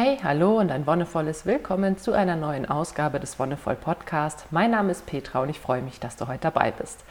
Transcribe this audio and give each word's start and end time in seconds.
Hey, 0.00 0.16
hallo 0.22 0.60
und 0.60 0.70
ein 0.70 0.86
wonnevolles 0.86 1.44
Willkommen 1.44 1.98
zu 1.98 2.12
einer 2.12 2.36
neuen 2.36 2.66
Ausgabe 2.66 3.18
des 3.18 3.36
Wonnevoll 3.40 3.74
Podcast. 3.74 4.46
Mein 4.52 4.70
Name 4.70 4.92
ist 4.92 5.06
Petra 5.06 5.42
und 5.42 5.48
ich 5.48 5.58
freue 5.58 5.82
mich, 5.82 5.98
dass 5.98 6.14
du 6.14 6.28
heute 6.28 6.42
dabei 6.42 6.70
bist. 6.70 7.04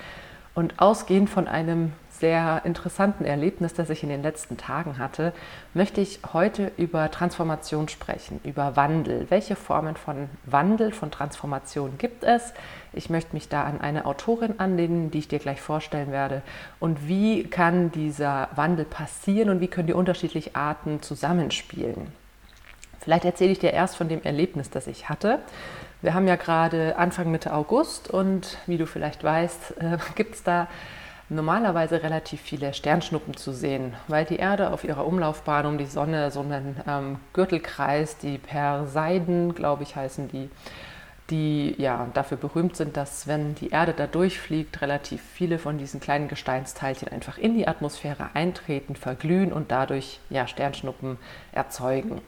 Und 0.56 0.80
ausgehend 0.80 1.30
von 1.30 1.50
einem 1.50 1.92
sehr 2.10 2.62
interessanten 2.64 3.26
Erlebnis, 3.26 3.74
das 3.74 3.90
ich 3.90 4.04
in 4.04 4.10
den 4.10 4.24
letzten 4.24 4.56
Tagen 4.56 5.00
hatte, 5.00 5.34
möchte 5.74 6.00
ich 6.00 6.22
heute 6.32 6.72
über 6.78 7.12
Transformation 7.12 7.90
sprechen, 7.90 8.40
über 8.46 8.78
Wandel. 8.78 9.26
Welche 9.30 9.58
Formen 9.58 9.98
von 9.98 10.30
Wandel, 10.46 10.94
von 10.94 11.12
Transformation 11.12 11.98
gibt 11.98 12.24
es? 12.24 12.54
Ich 12.94 13.10
möchte 13.10 13.34
mich 13.34 13.50
da 13.50 13.66
an 13.66 13.82
eine 13.82 14.06
Autorin 14.06 14.62
anlehnen, 14.62 15.12
die 15.12 15.20
ich 15.20 15.28
dir 15.28 15.40
gleich 15.40 15.60
vorstellen 15.60 16.14
werde. 16.14 16.42
Und 16.80 17.06
wie 17.06 17.44
kann 17.44 17.92
dieser 17.92 18.48
Wandel 18.56 18.86
passieren 18.86 19.50
und 19.50 19.60
wie 19.60 19.68
können 19.68 19.88
die 19.88 19.94
unterschiedlichen 19.94 20.56
Arten 20.56 21.02
zusammenspielen? 21.02 22.14
Vielleicht 23.08 23.24
erzähle 23.24 23.54
ich 23.54 23.60
dir 23.60 23.72
erst 23.72 23.96
von 23.96 24.10
dem 24.10 24.22
Erlebnis, 24.24 24.70
das 24.70 24.86
ich 24.86 25.08
hatte. 25.08 25.40
Wir 26.02 26.14
haben 26.14 26.28
ja 26.28 26.36
gerade 26.36 26.98
Anfang 26.98 27.32
Mitte 27.32 27.54
August 27.54 28.10
und 28.10 28.58
wie 28.68 28.78
du 28.78 28.86
vielleicht 28.86 29.24
weißt, 29.24 29.78
äh, 29.80 29.98
gibt 30.16 30.36
es 30.36 30.44
da 30.44 30.68
normalerweise 31.30 32.04
relativ 32.04 32.42
viele 32.42 32.74
Sternschnuppen 32.74 33.38
zu 33.38 33.54
sehen, 33.54 33.94
weil 34.10 34.26
die 34.26 34.36
Erde 34.36 34.74
auf 34.74 34.84
ihrer 34.84 35.08
Umlaufbahn 35.08 35.66
um 35.68 35.78
die 35.78 35.86
Sonne 35.86 36.32
so 36.32 36.42
einen 36.42 36.82
ähm, 36.86 37.20
Gürtel 37.32 37.62
kreist, 37.62 38.24
die 38.24 38.40
Perseiden, 38.40 39.56
glaube 39.56 39.84
ich, 39.84 39.96
heißen 39.96 40.28
die, 40.28 40.50
die 41.30 41.76
ja 41.78 42.08
dafür 42.14 42.36
berühmt 42.36 42.76
sind, 42.76 42.98
dass 42.98 43.26
wenn 43.26 43.56
die 43.56 43.70
Erde 43.70 43.94
da 43.94 44.06
durchfliegt, 44.06 44.82
relativ 44.82 45.22
viele 45.22 45.60
von 45.60 45.78
diesen 45.78 46.02
kleinen 46.02 46.28
Gesteinsteilchen 46.28 47.08
einfach 47.08 47.38
in 47.38 47.54
die 47.54 47.70
Atmosphäre 47.70 48.32
eintreten, 48.34 48.98
verglühen 48.98 49.54
und 49.54 49.72
dadurch 49.72 50.20
ja 50.30 50.46
Sternschnuppen 50.46 51.18
erzeugen. 51.54 52.22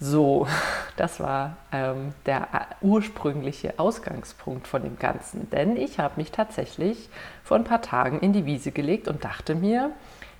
So, 0.00 0.48
das 0.96 1.20
war 1.20 1.58
ähm, 1.72 2.14
der 2.24 2.48
ursprüngliche 2.80 3.78
Ausgangspunkt 3.78 4.66
von 4.66 4.82
dem 4.82 4.98
Ganzen. 4.98 5.48
Denn 5.50 5.76
ich 5.76 5.98
habe 5.98 6.14
mich 6.16 6.32
tatsächlich 6.32 7.08
vor 7.44 7.58
ein 7.58 7.64
paar 7.64 7.82
Tagen 7.82 8.20
in 8.20 8.32
die 8.32 8.46
Wiese 8.46 8.72
gelegt 8.72 9.06
und 9.06 9.24
dachte 9.24 9.54
mir, 9.54 9.92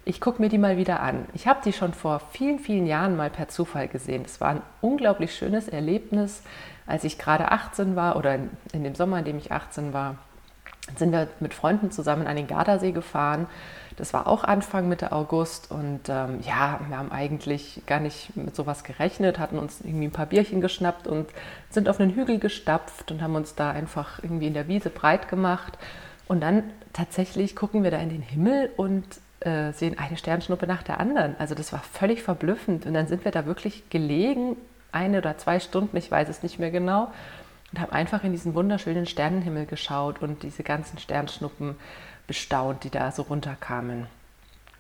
ich 0.07 0.21
gucke 0.21 0.41
mir 0.41 0.49
die 0.49 0.59
mal 0.59 0.79
wieder 0.79 1.01
an. 1.01 1.27
Ich 1.35 1.47
habe 1.47 1.61
die 1.63 1.75
schon 1.75 1.93
vor 1.93 2.21
vielen, 2.33 2.59
vielen 2.59 2.87
Jahren 2.87 3.17
mal 3.17 3.29
per 3.29 3.49
Zufall 3.49 3.87
gesehen. 3.87 4.23
Es 4.25 4.41
war 4.41 4.49
ein 4.49 4.63
unglaublich 4.81 5.35
schönes 5.35 5.69
Erlebnis, 5.69 6.43
als 6.87 7.05
ich 7.05 7.19
gerade 7.19 7.53
18 7.53 7.97
war 7.97 8.17
oder 8.17 8.35
in, 8.35 8.51
in 8.73 8.83
dem 8.83 8.95
Sommer, 8.95 9.19
in 9.19 9.27
dem 9.27 9.39
ich 9.39 9.53
18 9.53 9.93
war, 9.93 10.17
sind 10.97 11.13
wir 11.13 11.29
mit 11.41 11.55
Freunden 11.55 11.91
zusammen 11.91 12.27
an 12.27 12.37
den 12.37 12.47
Gardasee 12.47 12.93
gefahren 12.93 13.47
das 14.01 14.15
war 14.15 14.27
auch 14.27 14.45
Anfang 14.45 14.89
Mitte 14.89 15.13
August 15.13 15.71
und 15.71 16.09
ähm, 16.09 16.41
ja, 16.43 16.81
wir 16.89 16.97
haben 16.97 17.13
eigentlich 17.13 17.83
gar 17.87 18.01
nicht 18.01 18.35
mit 18.35 18.57
sowas 18.57 18.83
gerechnet, 18.83 19.39
hatten 19.39 19.59
uns 19.59 19.83
irgendwie 19.83 20.07
ein 20.07 20.11
paar 20.11 20.27
Bierchen 20.27 20.63
geschnappt 20.63 21.07
und 21.07 21.29
sind 21.69 21.89
auf 21.89 22.01
einen 22.01 22.15
Hügel 22.15 22.39
gestapft 22.39 23.11
und 23.11 23.23
haben 23.23 23.35
uns 23.35 23.55
da 23.55 23.71
einfach 23.71 24.23
irgendwie 24.23 24.47
in 24.47 24.55
der 24.55 24.69
Wiese 24.69 24.89
breit 24.89 25.29
gemacht. 25.29 25.79
Und 26.29 26.41
dann 26.41 26.63
tatsächlich 26.95 27.55
gucken 27.55 27.83
wir 27.83 27.91
da 27.91 27.99
in 27.99 28.09
den 28.09 28.23
Himmel 28.23 28.71
und 28.77 29.05
äh, 29.41 29.73
sehen 29.73 29.99
eine 29.99 30.17
Sternschnuppe 30.17 30.67
nach 30.67 30.83
der 30.83 30.99
anderen. 30.99 31.35
Also 31.39 31.55
das 31.55 31.73
war 31.73 31.81
völlig 31.81 32.23
verblüffend. 32.23 32.87
Und 32.87 32.95
dann 32.95 33.07
sind 33.07 33.27
wir 33.27 33.33
da 33.33 33.45
wirklich 33.45 33.91
gelegen, 33.91 34.57
eine 34.93 35.19
oder 35.19 35.37
zwei 35.37 35.61
Stunden, 35.61 35.97
ich 35.97 36.11
weiß 36.11 36.29
es 36.29 36.43
nicht 36.43 36.59
mehr 36.59 36.71
genau, 36.71 37.13
und 37.73 37.81
haben 37.81 37.93
einfach 37.93 38.25
in 38.25 38.33
diesen 38.33 38.55
wunderschönen 38.55 39.07
Sternenhimmel 39.07 39.67
geschaut 39.67 40.23
und 40.23 40.43
diese 40.43 40.63
ganzen 40.63 40.99
Sternschnuppen 40.99 41.77
bestaunt, 42.27 42.85
die 42.85 42.91
da 42.91 43.13
so 43.13 43.23
runterkamen. 43.23 44.07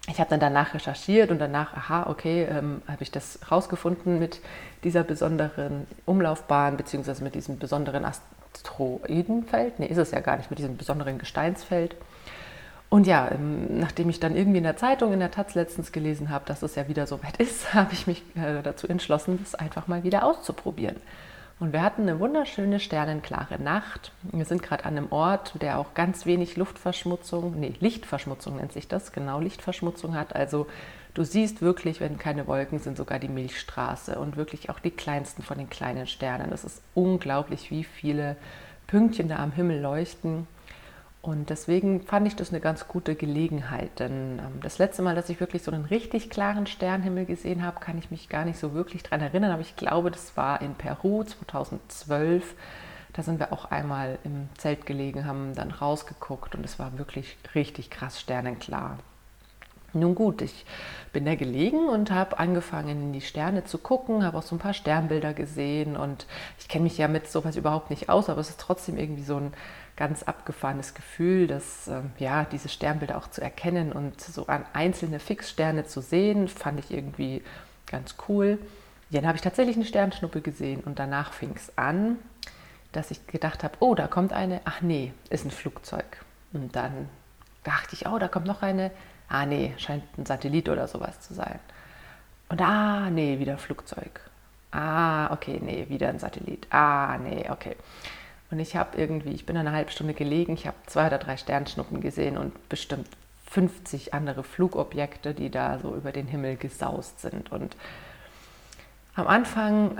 Ich 0.08 0.18
habe 0.18 0.30
dann 0.30 0.40
danach 0.40 0.74
recherchiert 0.74 1.30
und 1.30 1.38
danach, 1.38 1.74
aha, 1.74 2.08
okay, 2.08 2.44
ähm, 2.44 2.82
habe 2.88 3.02
ich 3.02 3.10
das 3.10 3.38
rausgefunden 3.50 4.18
mit 4.18 4.40
dieser 4.82 5.04
besonderen 5.04 5.86
Umlaufbahn, 6.06 6.76
beziehungsweise 6.76 7.22
mit 7.22 7.34
diesem 7.34 7.58
besonderen 7.58 8.04
Asteroidenfeld. 8.04 9.78
Ne, 9.78 9.86
ist 9.86 9.98
es 9.98 10.10
ja 10.10 10.20
gar 10.20 10.36
nicht, 10.36 10.50
mit 10.50 10.58
diesem 10.58 10.76
besonderen 10.76 11.18
Gesteinsfeld. 11.18 11.94
Und 12.88 13.06
ja, 13.06 13.30
ähm, 13.30 13.78
nachdem 13.78 14.08
ich 14.10 14.18
dann 14.18 14.34
irgendwie 14.34 14.58
in 14.58 14.64
der 14.64 14.76
Zeitung, 14.76 15.12
in 15.12 15.20
der 15.20 15.30
Taz 15.30 15.54
letztens 15.54 15.92
gelesen 15.92 16.30
habe, 16.30 16.44
dass 16.46 16.62
es 16.62 16.74
ja 16.74 16.88
wieder 16.88 17.06
so 17.06 17.22
weit 17.22 17.36
ist, 17.38 17.72
habe 17.72 17.92
ich 17.92 18.06
mich 18.06 18.22
äh, 18.34 18.62
dazu 18.62 18.88
entschlossen, 18.88 19.38
das 19.40 19.54
einfach 19.54 19.86
mal 19.86 20.02
wieder 20.02 20.24
auszuprobieren. 20.24 20.96
Und 21.60 21.74
wir 21.74 21.82
hatten 21.82 22.02
eine 22.02 22.18
wunderschöne 22.18 22.80
sternenklare 22.80 23.62
Nacht. 23.62 24.12
Wir 24.22 24.46
sind 24.46 24.62
gerade 24.62 24.86
an 24.86 24.96
einem 24.96 25.12
Ort, 25.12 25.60
der 25.60 25.78
auch 25.78 25.92
ganz 25.92 26.24
wenig 26.24 26.56
Luftverschmutzung, 26.56 27.60
nee, 27.60 27.74
Lichtverschmutzung 27.80 28.56
nennt 28.56 28.72
sich 28.72 28.88
das, 28.88 29.12
genau, 29.12 29.40
Lichtverschmutzung 29.40 30.14
hat. 30.14 30.34
Also 30.34 30.66
du 31.12 31.22
siehst 31.22 31.60
wirklich, 31.60 32.00
wenn 32.00 32.16
keine 32.16 32.46
Wolken 32.46 32.78
sind, 32.78 32.96
sogar 32.96 33.18
die 33.18 33.28
Milchstraße 33.28 34.18
und 34.18 34.38
wirklich 34.38 34.70
auch 34.70 34.78
die 34.78 34.90
kleinsten 34.90 35.42
von 35.42 35.58
den 35.58 35.68
kleinen 35.68 36.06
Sternen. 36.06 36.50
Es 36.50 36.64
ist 36.64 36.80
unglaublich, 36.94 37.70
wie 37.70 37.84
viele 37.84 38.36
Pünktchen 38.86 39.28
da 39.28 39.36
am 39.36 39.52
Himmel 39.52 39.82
leuchten. 39.82 40.46
Und 41.22 41.50
deswegen 41.50 42.00
fand 42.00 42.26
ich 42.26 42.34
das 42.34 42.48
eine 42.48 42.60
ganz 42.60 42.88
gute 42.88 43.14
Gelegenheit, 43.14 43.98
denn 43.98 44.38
ähm, 44.38 44.60
das 44.62 44.78
letzte 44.78 45.02
Mal, 45.02 45.14
dass 45.14 45.28
ich 45.28 45.38
wirklich 45.38 45.62
so 45.62 45.70
einen 45.70 45.84
richtig 45.84 46.30
klaren 46.30 46.66
Sternhimmel 46.66 47.26
gesehen 47.26 47.62
habe, 47.62 47.80
kann 47.80 47.98
ich 47.98 48.10
mich 48.10 48.30
gar 48.30 48.46
nicht 48.46 48.58
so 48.58 48.72
wirklich 48.72 49.02
daran 49.02 49.20
erinnern, 49.20 49.50
aber 49.50 49.60
ich 49.60 49.76
glaube, 49.76 50.10
das 50.10 50.36
war 50.38 50.62
in 50.62 50.74
Peru 50.74 51.22
2012. 51.24 52.54
Da 53.12 53.22
sind 53.22 53.38
wir 53.38 53.52
auch 53.52 53.66
einmal 53.66 54.18
im 54.24 54.48
Zelt 54.56 54.86
gelegen, 54.86 55.26
haben 55.26 55.54
dann 55.54 55.72
rausgeguckt 55.72 56.54
und 56.54 56.64
es 56.64 56.78
war 56.78 56.96
wirklich 56.96 57.36
richtig 57.54 57.90
krass 57.90 58.18
sternenklar. 58.18 58.98
Nun 59.92 60.14
gut, 60.14 60.42
ich 60.42 60.64
bin 61.12 61.24
da 61.24 61.34
gelegen 61.34 61.88
und 61.88 62.10
habe 62.10 62.38
angefangen, 62.38 63.02
in 63.02 63.12
die 63.12 63.20
Sterne 63.20 63.64
zu 63.64 63.78
gucken, 63.78 64.24
habe 64.24 64.38
auch 64.38 64.42
so 64.42 64.54
ein 64.54 64.60
paar 64.60 64.74
Sternbilder 64.74 65.34
gesehen 65.34 65.96
und 65.96 66.26
ich 66.58 66.68
kenne 66.68 66.84
mich 66.84 66.96
ja 66.98 67.08
mit 67.08 67.28
sowas 67.28 67.56
überhaupt 67.56 67.90
nicht 67.90 68.08
aus, 68.08 68.28
aber 68.28 68.40
es 68.40 68.50
ist 68.50 68.60
trotzdem 68.60 68.96
irgendwie 68.96 69.24
so 69.24 69.36
ein 69.36 69.52
ganz 69.96 70.22
abgefahrenes 70.22 70.94
Gefühl, 70.94 71.46
dass 71.46 71.88
ähm, 71.88 72.12
ja, 72.18 72.44
diese 72.44 72.68
Sternbilder 72.68 73.18
auch 73.18 73.28
zu 73.28 73.42
erkennen 73.42 73.92
und 73.92 74.20
so 74.20 74.46
an 74.46 74.64
einzelne 74.72 75.18
Fixsterne 75.18 75.84
zu 75.84 76.00
sehen, 76.00 76.48
fand 76.48 76.78
ich 76.78 76.90
irgendwie 76.90 77.42
ganz 77.86 78.14
cool. 78.28 78.58
Dann 79.10 79.26
habe 79.26 79.36
ich 79.36 79.42
tatsächlich 79.42 79.76
eine 79.76 79.84
Sternschnuppe 79.84 80.40
gesehen 80.40 80.82
und 80.84 81.00
danach 81.00 81.32
fing 81.32 81.52
es 81.56 81.76
an, 81.76 82.18
dass 82.92 83.10
ich 83.10 83.26
gedacht 83.26 83.64
habe, 83.64 83.74
oh, 83.80 83.94
da 83.94 84.06
kommt 84.06 84.32
eine, 84.32 84.60
ach 84.64 84.80
nee, 84.80 85.12
ist 85.28 85.44
ein 85.44 85.50
Flugzeug. 85.50 86.24
Und 86.52 86.76
dann 86.76 87.08
dachte 87.64 87.94
ich, 87.94 88.06
oh, 88.06 88.18
da 88.18 88.28
kommt 88.28 88.46
noch 88.46 88.62
eine, 88.62 88.90
ah 89.30 89.46
nee, 89.46 89.72
scheint 89.78 90.04
ein 90.18 90.26
Satellit 90.26 90.68
oder 90.68 90.86
sowas 90.86 91.20
zu 91.20 91.32
sein. 91.32 91.58
Und 92.50 92.60
ah, 92.60 93.08
nee, 93.10 93.38
wieder 93.38 93.56
Flugzeug. 93.56 94.20
Ah, 94.72 95.32
okay, 95.32 95.58
nee, 95.62 95.86
wieder 95.88 96.08
ein 96.08 96.18
Satellit. 96.18 96.66
Ah, 96.70 97.16
nee, 97.18 97.48
okay. 97.48 97.76
Und 98.50 98.58
ich 98.58 98.76
habe 98.76 98.98
irgendwie, 98.98 99.30
ich 99.30 99.46
bin 99.46 99.56
eine 99.56 99.72
halbe 99.72 99.92
Stunde 99.92 100.14
gelegen, 100.14 100.52
ich 100.54 100.66
habe 100.66 100.76
zwei 100.86 101.06
oder 101.06 101.18
drei 101.18 101.36
Sternschnuppen 101.36 102.00
gesehen 102.00 102.36
und 102.36 102.68
bestimmt 102.68 103.08
50 103.50 104.12
andere 104.12 104.42
Flugobjekte, 104.42 105.32
die 105.34 105.50
da 105.50 105.78
so 105.78 105.94
über 105.94 106.12
den 106.12 106.26
Himmel 106.26 106.56
gesaust 106.56 107.20
sind. 107.20 107.52
Und 107.52 107.76
am 109.14 109.28
Anfang, 109.28 109.96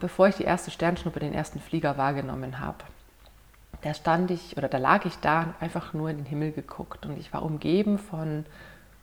bevor 0.00 0.28
ich 0.28 0.36
die 0.36 0.44
erste 0.44 0.72
Sternschnuppe, 0.72 1.20
den 1.20 1.34
ersten 1.34 1.60
Flieger 1.60 1.96
wahrgenommen 1.96 2.58
habe, 2.58 2.78
da 3.84 3.92
stand 3.92 4.30
ich 4.30 4.56
oder 4.56 4.68
da 4.68 4.78
lag 4.78 5.04
ich 5.04 5.16
da 5.16 5.54
einfach 5.60 5.92
nur 5.92 6.08
in 6.08 6.16
den 6.16 6.26
Himmel 6.26 6.52
geguckt 6.52 7.04
und 7.04 7.18
ich 7.18 7.32
war 7.34 7.42
umgeben 7.42 7.98
von 7.98 8.46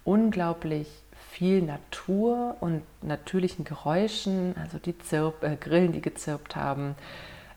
unglaublich 0.04 0.88
viel 1.30 1.62
Natur 1.62 2.56
und 2.60 2.82
natürlichen 3.04 3.64
Geräuschen, 3.64 4.56
also 4.60 4.80
die 4.80 4.98
Zirp, 4.98 5.44
äh, 5.44 5.56
Grillen, 5.56 5.92
die 5.92 6.02
gezirpt 6.02 6.56
haben, 6.56 6.96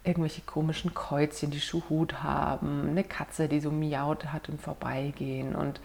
irgendwelche 0.04 0.42
komischen 0.42 0.92
Käuzchen, 0.92 1.50
die 1.50 1.60
Schuhut 1.60 2.22
haben, 2.22 2.88
eine 2.88 3.04
Katze, 3.04 3.48
die 3.48 3.60
so 3.60 3.70
miaut 3.70 4.26
hat 4.26 4.50
im 4.50 4.58
Vorbeigehen. 4.58 5.56
Und 5.56 5.80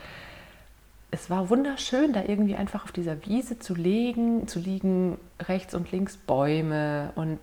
es 1.10 1.30
war 1.30 1.50
wunderschön, 1.50 2.12
da 2.12 2.24
irgendwie 2.24 2.56
einfach 2.56 2.84
auf 2.84 2.92
dieser 2.92 3.26
Wiese 3.26 3.60
zu 3.60 3.74
liegen, 3.74 4.48
zu 4.50 4.60
liegen, 4.60 5.18
rechts 5.42 5.74
und 5.74 5.92
links 5.94 6.18
Bäume 6.18 7.14
und 7.16 7.40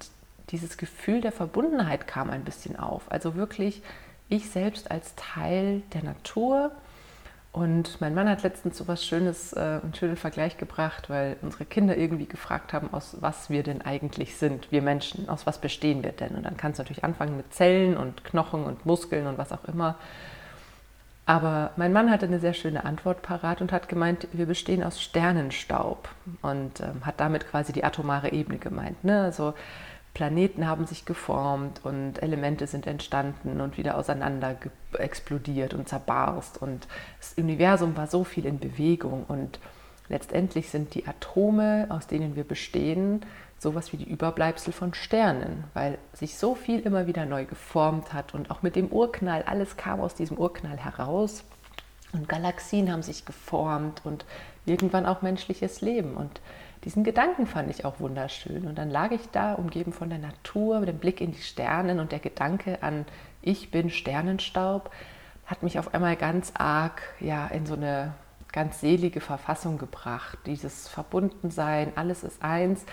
dieses 0.51 0.77
Gefühl 0.77 1.21
der 1.21 1.33
Verbundenheit 1.33 2.07
kam 2.07 2.31
ein 2.31 2.45
bisschen 2.45 2.79
auf. 2.79 3.11
Also 3.11 3.35
wirklich 3.35 3.83
ich 4.29 4.51
selbst 4.51 4.91
als 4.91 5.15
Teil 5.17 5.83
der 5.93 6.03
Natur 6.03 6.73
und 7.57 8.03
mein 8.03 8.15
Mann 8.15 8.29
hat 8.29 8.43
letztens 8.43 8.77
so 8.77 8.87
was 8.87 9.03
Schönes, 9.03 9.55
äh, 9.55 9.81
einen 9.83 9.95
schönen 9.95 10.19
Vergleich 10.19 10.59
gebracht, 10.59 11.09
weil 11.09 11.39
unsere 11.41 11.65
Kinder 11.65 11.97
irgendwie 11.97 12.27
gefragt 12.27 12.75
haben, 12.75 12.93
aus 12.93 13.17
was 13.21 13.49
wir 13.49 13.63
denn 13.63 13.81
eigentlich 13.81 14.37
sind, 14.37 14.71
wir 14.71 14.83
Menschen, 14.83 15.31
aus 15.31 15.47
was 15.47 15.59
bestehen 15.59 16.05
wir 16.05 16.13
denn? 16.13 16.35
Und 16.35 16.43
dann 16.43 16.59
kannst 16.59 16.79
du 16.79 16.83
natürlich 16.83 17.03
anfangen 17.03 17.35
mit 17.35 17.55
Zellen 17.55 17.97
und 17.97 18.25
Knochen 18.25 18.65
und 18.65 18.85
Muskeln 18.85 19.27
und 19.27 19.39
was 19.39 19.53
auch 19.53 19.65
immer. 19.65 19.95
Aber 21.25 21.71
mein 21.77 21.95
Mann 21.95 22.11
hatte 22.11 22.27
eine 22.27 22.41
sehr 22.41 22.53
schöne 22.53 22.85
Antwort 22.85 23.23
parat 23.23 23.63
und 23.63 23.73
hat 23.73 23.89
gemeint, 23.89 24.29
wir 24.33 24.45
bestehen 24.45 24.85
aus 24.85 25.01
Sternenstaub 25.01 26.11
und 26.43 26.81
ähm, 26.81 27.07
hat 27.07 27.21
damit 27.21 27.49
quasi 27.49 27.73
die 27.73 27.85
atomare 27.85 28.33
Ebene 28.33 28.59
gemeint. 28.59 29.03
Ne? 29.03 29.23
Also 29.23 29.55
Planeten 30.17 30.67
haben 30.67 30.87
sich 30.87 31.05
geformt 31.05 31.83
und 31.85 32.23
Elemente 32.23 32.67
sind 32.67 32.87
entstanden 32.87 33.61
und 33.61 33.77
wieder 33.77 33.99
auseinander 33.99 34.57
explodiert 34.97 35.75
und 35.75 35.91
zerbarst. 35.91 36.57
Und 36.63 36.89
das 37.19 37.35
Universum 37.35 37.99
war 37.99 38.07
so 38.07 38.25
viel 38.25 38.47
in 38.47 38.59
Bewegung. 38.59 39.27
Und 39.29 39.61
letztendlich 40.09 40.71
sind 40.71 40.95
die 40.95 41.07
Atome, 41.07 41.85
aus 41.91 42.07
denen 42.07 42.35
wir 42.35 42.45
bestehen, 42.45 43.27
sowas 43.59 43.93
wie 43.93 43.99
die 43.99 44.09
Überbleibsel 44.09 44.73
von 44.73 44.95
Sternen, 44.95 45.65
weil 45.75 45.99
sich 46.15 46.39
so 46.39 46.55
viel 46.55 46.81
immer 46.81 47.07
wieder 47.07 47.27
neu 47.27 47.45
geformt 47.45 48.15
hat 48.15 48.33
und 48.33 48.51
auch 48.51 48.63
mit 48.63 48.75
dem 48.75 48.89
Urknall, 48.89 49.43
alles 49.43 49.77
kam 49.77 50.01
aus 50.01 50.15
diesem 50.15 50.39
Urknall 50.39 50.79
heraus 50.79 51.45
und 52.15 52.27
Galaxien 52.27 52.91
haben 52.91 53.03
sich 53.03 53.27
geformt 53.27 54.01
und 54.05 54.25
irgendwann 54.65 55.05
auch 55.05 55.21
menschliches 55.21 55.83
Leben 55.83 56.15
und 56.15 56.41
diesen 56.85 57.05
Gedanken 57.05 57.47
fand 57.47 57.71
ich 57.71 57.85
auch 57.85 58.01
wunderschön 58.01 58.67
und 58.67 58.77
dann 58.77 58.91
lag 58.91 59.11
ich 59.11 59.29
da 59.33 59.55
umgeben 59.55 59.93
von 59.93 60.09
der 60.09 60.19
Natur, 60.19 60.81
mit 60.81 60.89
dem 60.89 60.99
Blick 60.99 61.21
in 61.21 61.33
die 61.33 61.43
Sterne 61.43 62.01
und 62.01 62.13
der 62.13 62.21
Gedanke 62.21 62.83
an 62.83 63.07
ich 63.43 63.71
bin 63.71 63.91
Sternenstaub 63.91 64.91
hat 65.47 65.63
mich 65.63 65.79
auf 65.79 65.95
einmal 65.95 66.17
ganz 66.17 66.53
arg 66.55 67.03
ja 67.21 67.47
in 67.47 67.67
so 67.67 67.75
eine 67.75 68.15
ganz 68.51 68.81
selige 68.81 69.21
Verfassung 69.21 69.79
gebracht. 69.79 70.39
Dieses 70.47 70.89
Verbundensein, 70.89 71.93
alles 71.95 72.25
ist 72.25 72.43
eins 72.43 72.85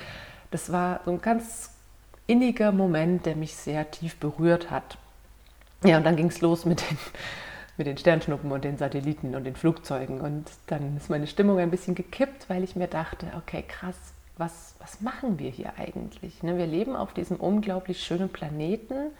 das 0.53 0.71
war 0.71 1.01
so 1.03 1.11
ein 1.11 1.21
ganz 1.21 1.71
inniger 2.27 2.71
Moment, 2.71 3.25
der 3.25 3.35
mich 3.35 3.55
sehr 3.55 3.89
tief 3.89 4.17
berührt 4.17 4.69
hat. 4.69 4.97
Ja, 5.83 5.97
und 5.97 6.03
dann 6.05 6.15
ging 6.15 6.27
es 6.27 6.41
los 6.41 6.65
mit 6.65 6.81
den, 6.81 6.97
mit 7.77 7.87
den 7.87 7.97
Sternschnuppen 7.97 8.51
und 8.51 8.63
den 8.63 8.77
Satelliten 8.77 9.35
und 9.35 9.45
den 9.45 9.55
Flugzeugen. 9.55 10.21
Und 10.21 10.49
dann 10.67 10.97
ist 10.97 11.09
meine 11.09 11.27
Stimmung 11.27 11.59
ein 11.59 11.71
bisschen 11.71 11.95
gekippt, 11.95 12.49
weil 12.49 12.63
ich 12.63 12.75
mir 12.75 12.87
dachte, 12.87 13.27
okay, 13.37 13.63
krass, 13.67 13.95
was, 14.37 14.75
was 14.79 15.01
machen 15.01 15.39
wir 15.39 15.49
hier 15.49 15.73
eigentlich? 15.77 16.43
Ne, 16.43 16.57
wir 16.57 16.67
leben 16.67 16.95
auf 16.95 17.13
diesem 17.13 17.37
unglaublich 17.37 18.03
schönen 18.03 18.29
Planeten. 18.29 19.11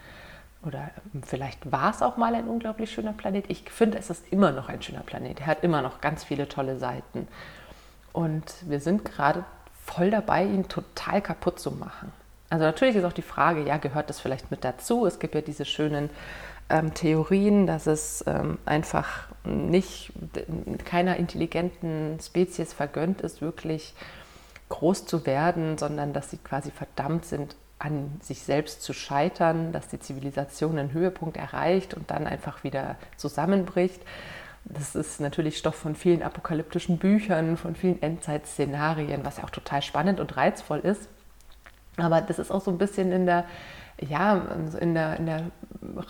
Oder 0.65 0.91
vielleicht 1.25 1.71
war 1.71 1.91
es 1.91 2.01
auch 2.01 2.17
mal 2.17 2.35
ein 2.35 2.47
unglaublich 2.47 2.91
schöner 2.91 3.13
Planet. 3.13 3.45
Ich 3.50 3.69
finde, 3.69 3.97
es 3.97 4.09
ist 4.09 4.23
immer 4.31 4.51
noch 4.51 4.69
ein 4.69 4.81
schöner 4.81 5.01
Planet. 5.01 5.41
Er 5.41 5.47
hat 5.47 5.63
immer 5.63 5.81
noch 5.81 5.99
ganz 5.99 6.23
viele 6.23 6.47
tolle 6.47 6.77
Seiten. 6.77 7.27
Und 8.13 8.45
wir 8.61 8.79
sind 8.79 9.03
gerade 9.03 9.44
voll 9.83 10.11
dabei, 10.11 10.45
ihn 10.45 10.67
total 10.69 11.21
kaputt 11.21 11.59
zu 11.59 11.71
machen. 11.71 12.11
Also 12.49 12.65
natürlich 12.65 12.95
ist 12.95 13.03
auch 13.03 13.13
die 13.13 13.23
Frage, 13.23 13.63
ja, 13.65 13.77
gehört 13.77 14.09
das 14.09 14.19
vielleicht 14.19 14.51
mit 14.51 14.63
dazu? 14.63 15.06
Es 15.06 15.19
gibt 15.19 15.35
ja 15.35 15.41
diese 15.41 15.65
schönen 15.65 16.11
ähm, 16.69 16.94
Theorien, 16.94 17.68
dass 17.68 17.88
es 17.88 18.24
ähm, 18.27 18.57
einfach 18.65 19.27
nicht 19.44 20.12
keiner 20.86 21.18
intelligenten 21.18 22.19
Spezies 22.21 22.74
vergönnt 22.74 23.21
ist, 23.21 23.42
wirklich 23.42 23.94
groß 24.69 25.06
zu 25.06 25.25
werden, 25.25 25.77
sondern 25.77 26.13
dass 26.13 26.31
sie 26.31 26.38
quasi 26.38 26.71
verdammt 26.71 27.25
sind, 27.25 27.56
an 27.80 28.18
sich 28.21 28.44
selbst 28.44 28.81
zu 28.81 28.94
scheitern, 28.94 29.74
dass 29.74 29.89
die 29.89 30.00
Zivilisation 30.00 30.80
einen 30.80 30.94
Höhepunkt 30.94 31.36
erreicht 31.36 31.94
und 31.94 32.10
dann 32.10 32.27
einfach 32.27 32.63
wieder 32.63 32.95
zusammenbricht. 33.18 34.01
Das 34.66 34.95
ist 34.95 35.19
natürlich 35.19 35.57
Stoff 35.57 35.75
von 35.75 35.95
vielen 35.95 36.24
apokalyptischen 36.24 36.98
Büchern, 36.98 37.57
von 37.57 37.75
vielen 37.75 38.01
Endzeitszenarien, 38.01 39.25
was 39.25 39.38
ja 39.38 39.44
auch 39.44 39.50
total 39.50 39.81
spannend 39.81 40.21
und 40.21 40.38
reizvoll 40.38 40.80
ist. 40.80 41.09
Aber 41.98 42.21
das 42.21 42.39
ist 42.39 42.50
auch 42.50 42.62
so 42.62 42.71
ein 42.71 42.77
bisschen 42.77 43.12
in 43.12 43.25
der, 43.25 43.45
ja, 44.00 44.42
in 44.80 44.94
der, 44.94 45.18
in 45.18 45.25
der 45.25 45.51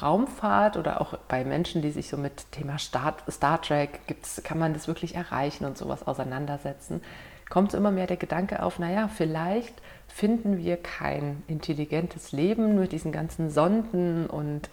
Raumfahrt 0.02 0.78
oder 0.78 1.02
auch 1.02 1.18
bei 1.28 1.44
Menschen, 1.44 1.82
die 1.82 1.92
sich 1.92 2.10
so 2.10 2.18
mit 2.18 2.52
Thema 2.52 2.78
Star, 2.78 3.18
Star 3.30 3.62
Trek, 3.62 4.02
gibt's, 4.08 4.42
kann 4.44 4.60
man 4.60 4.74
das 4.74 4.88
wirklich 4.88 5.16
erreichen 5.16 5.66
und 5.66 5.78
sowas 5.78 6.08
auseinandersetzen, 6.08 7.02
kommt 7.50 7.74
immer 7.74 7.92
mehr 7.92 8.08
der 8.08 8.18
Gedanke 8.18 8.64
auf, 8.64 8.80
naja, 8.80 9.08
vielleicht 9.08 9.74
finden 10.08 10.58
wir 10.58 10.78
kein 10.78 11.44
intelligentes 11.48 12.32
Leben 12.32 12.80
mit 12.80 12.92
diesen 12.92 13.12
ganzen 13.12 13.50
Sonden 13.50 14.28
und 14.28 14.70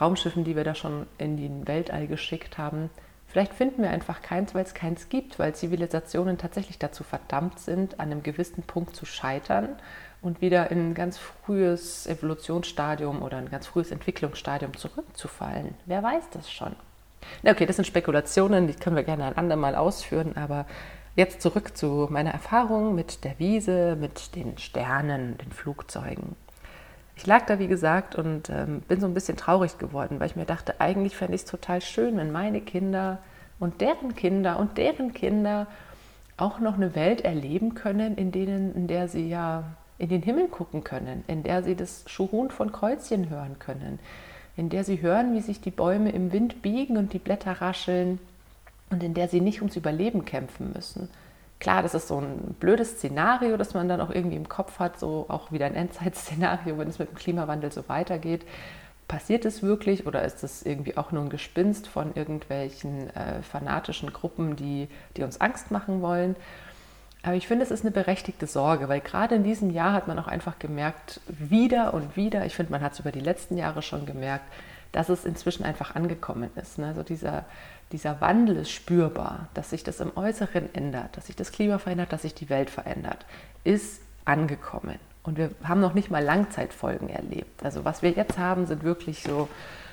Raumschiffen, 0.00 0.44
die 0.44 0.56
wir 0.56 0.64
da 0.64 0.74
schon 0.74 1.06
in 1.18 1.36
den 1.36 1.66
Weltall 1.66 2.06
geschickt 2.06 2.58
haben, 2.58 2.90
Vielleicht 3.28 3.54
finden 3.54 3.82
wir 3.82 3.90
einfach 3.90 4.22
keins, 4.22 4.54
weil 4.54 4.64
es 4.64 4.72
keins 4.72 5.08
gibt, 5.08 5.38
weil 5.38 5.54
Zivilisationen 5.54 6.38
tatsächlich 6.38 6.78
dazu 6.78 7.04
verdammt 7.04 7.58
sind, 7.58 8.00
an 8.00 8.10
einem 8.10 8.22
gewissen 8.22 8.62
Punkt 8.62 8.96
zu 8.96 9.04
scheitern 9.04 9.76
und 10.26 10.40
wieder 10.40 10.70
in 10.70 10.90
ein 10.90 10.94
ganz 10.94 11.18
frühes 11.18 12.06
Evolutionsstadium 12.06 13.22
oder 13.22 13.38
ein 13.38 13.48
ganz 13.48 13.68
frühes 13.68 13.92
Entwicklungsstadium 13.92 14.76
zurückzufallen. 14.76 15.74
Wer 15.86 16.02
weiß 16.02 16.24
das 16.32 16.50
schon? 16.50 16.74
Na 17.42 17.52
okay, 17.52 17.64
das 17.64 17.76
sind 17.76 17.86
Spekulationen, 17.86 18.66
die 18.66 18.74
können 18.74 18.96
wir 18.96 19.04
gerne 19.04 19.24
ein 19.24 19.38
andermal 19.38 19.76
ausführen, 19.76 20.36
aber 20.36 20.66
jetzt 21.14 21.40
zurück 21.40 21.76
zu 21.76 22.08
meiner 22.10 22.32
Erfahrung 22.32 22.94
mit 22.94 23.24
der 23.24 23.38
Wiese, 23.38 23.96
mit 23.98 24.34
den 24.34 24.58
Sternen, 24.58 25.38
den 25.38 25.52
Flugzeugen. 25.52 26.36
Ich 27.14 27.26
lag 27.26 27.46
da, 27.46 27.58
wie 27.58 27.68
gesagt, 27.68 28.14
und 28.16 28.50
ähm, 28.50 28.82
bin 28.82 29.00
so 29.00 29.06
ein 29.06 29.14
bisschen 29.14 29.36
traurig 29.36 29.78
geworden, 29.78 30.20
weil 30.20 30.26
ich 30.26 30.36
mir 30.36 30.44
dachte, 30.44 30.80
eigentlich 30.80 31.16
fände 31.16 31.34
ich 31.34 31.42
es 31.42 31.50
total 31.50 31.80
schön, 31.80 32.16
wenn 32.18 32.32
meine 32.32 32.60
Kinder 32.60 33.18
und 33.58 33.80
deren 33.80 34.14
Kinder 34.14 34.58
und 34.58 34.76
deren 34.76 35.14
Kinder 35.14 35.66
auch 36.36 36.58
noch 36.58 36.74
eine 36.74 36.94
Welt 36.94 37.22
erleben 37.22 37.74
können, 37.74 38.16
in, 38.16 38.32
denen, 38.32 38.74
in 38.74 38.86
der 38.86 39.08
sie 39.08 39.28
ja 39.28 39.64
in 39.98 40.08
den 40.08 40.22
Himmel 40.22 40.48
gucken 40.48 40.84
können, 40.84 41.24
in 41.26 41.42
der 41.42 41.62
sie 41.62 41.74
das 41.74 42.04
Schuhun 42.06 42.50
von 42.50 42.72
Kreuzchen 42.72 43.30
hören 43.30 43.58
können, 43.58 43.98
in 44.56 44.68
der 44.68 44.84
sie 44.84 45.00
hören, 45.00 45.34
wie 45.34 45.40
sich 45.40 45.60
die 45.60 45.70
Bäume 45.70 46.10
im 46.10 46.32
Wind 46.32 46.62
biegen 46.62 46.96
und 46.96 47.12
die 47.12 47.18
Blätter 47.18 47.60
rascheln 47.60 48.18
und 48.90 49.02
in 49.02 49.14
der 49.14 49.28
sie 49.28 49.40
nicht 49.40 49.60
ums 49.60 49.76
Überleben 49.76 50.24
kämpfen 50.24 50.72
müssen. 50.74 51.08
Klar, 51.58 51.82
das 51.82 51.94
ist 51.94 52.08
so 52.08 52.20
ein 52.20 52.54
blödes 52.60 52.92
Szenario, 52.92 53.56
das 53.56 53.72
man 53.72 53.88
dann 53.88 54.00
auch 54.00 54.10
irgendwie 54.10 54.36
im 54.36 54.48
Kopf 54.48 54.78
hat, 54.78 54.98
so 54.98 55.24
auch 55.28 55.52
wieder 55.52 55.66
ein 55.66 55.74
Endzeitszenario, 55.74 56.76
wenn 56.78 56.88
es 56.88 56.98
mit 56.98 57.08
dem 57.08 57.16
Klimawandel 57.16 57.72
so 57.72 57.88
weitergeht. 57.88 58.44
Passiert 59.08 59.44
es 59.44 59.62
wirklich 59.62 60.06
oder 60.06 60.24
ist 60.24 60.42
es 60.44 60.66
irgendwie 60.66 60.96
auch 60.96 61.12
nur 61.12 61.22
ein 61.22 61.30
Gespinst 61.30 61.86
von 61.86 62.14
irgendwelchen 62.14 63.08
äh, 63.14 63.40
fanatischen 63.42 64.12
Gruppen, 64.12 64.56
die, 64.56 64.88
die 65.16 65.22
uns 65.22 65.40
Angst 65.40 65.70
machen 65.70 66.02
wollen? 66.02 66.36
Aber 67.22 67.34
ich 67.34 67.48
finde, 67.48 67.64
es 67.64 67.70
ist 67.70 67.82
eine 67.82 67.90
berechtigte 67.90 68.46
Sorge, 68.46 68.88
weil 68.88 69.00
gerade 69.00 69.34
in 69.34 69.42
diesem 69.42 69.70
Jahr 69.70 69.92
hat 69.92 70.06
man 70.06 70.18
auch 70.18 70.28
einfach 70.28 70.58
gemerkt, 70.58 71.20
wieder 71.26 71.92
und 71.92 72.16
wieder, 72.16 72.46
ich 72.46 72.54
finde, 72.54 72.72
man 72.72 72.82
hat 72.82 72.92
es 72.92 73.00
über 73.00 73.10
die 73.10 73.20
letzten 73.20 73.56
Jahre 73.56 73.82
schon 73.82 74.06
gemerkt, 74.06 74.44
dass 74.92 75.08
es 75.08 75.24
inzwischen 75.24 75.64
einfach 75.64 75.94
angekommen 75.94 76.50
ist. 76.56 76.78
Also 76.78 77.02
dieser, 77.02 77.44
dieser 77.92 78.20
Wandel 78.20 78.56
ist 78.56 78.70
spürbar, 78.70 79.48
dass 79.54 79.70
sich 79.70 79.84
das 79.84 80.00
im 80.00 80.16
Äußeren 80.16 80.74
ändert, 80.74 81.16
dass 81.16 81.26
sich 81.26 81.36
das 81.36 81.52
Klima 81.52 81.78
verändert, 81.78 82.12
dass 82.12 82.22
sich 82.22 82.34
die 82.34 82.48
Welt 82.48 82.70
verändert, 82.70 83.26
ist 83.64 84.00
angekommen. 84.24 84.98
Und 85.22 85.38
wir 85.38 85.50
haben 85.64 85.80
noch 85.80 85.94
nicht 85.94 86.10
mal 86.10 86.22
Langzeitfolgen 86.22 87.08
erlebt. 87.08 87.64
Also 87.64 87.84
was 87.84 88.02
wir 88.02 88.10
jetzt 88.10 88.38
haben, 88.38 88.66
sind 88.66 88.84
wirklich 88.84 89.22
so, 89.22 89.48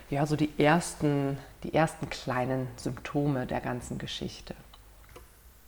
ja, 0.09 0.25
so 0.25 0.35
die 0.35 0.51
ersten, 0.57 1.37
die 1.63 1.73
ersten 1.73 2.09
kleinen 2.09 2.67
Symptome 2.77 3.47
der 3.47 3.59
ganzen 3.59 3.97
Geschichte. 3.97 4.53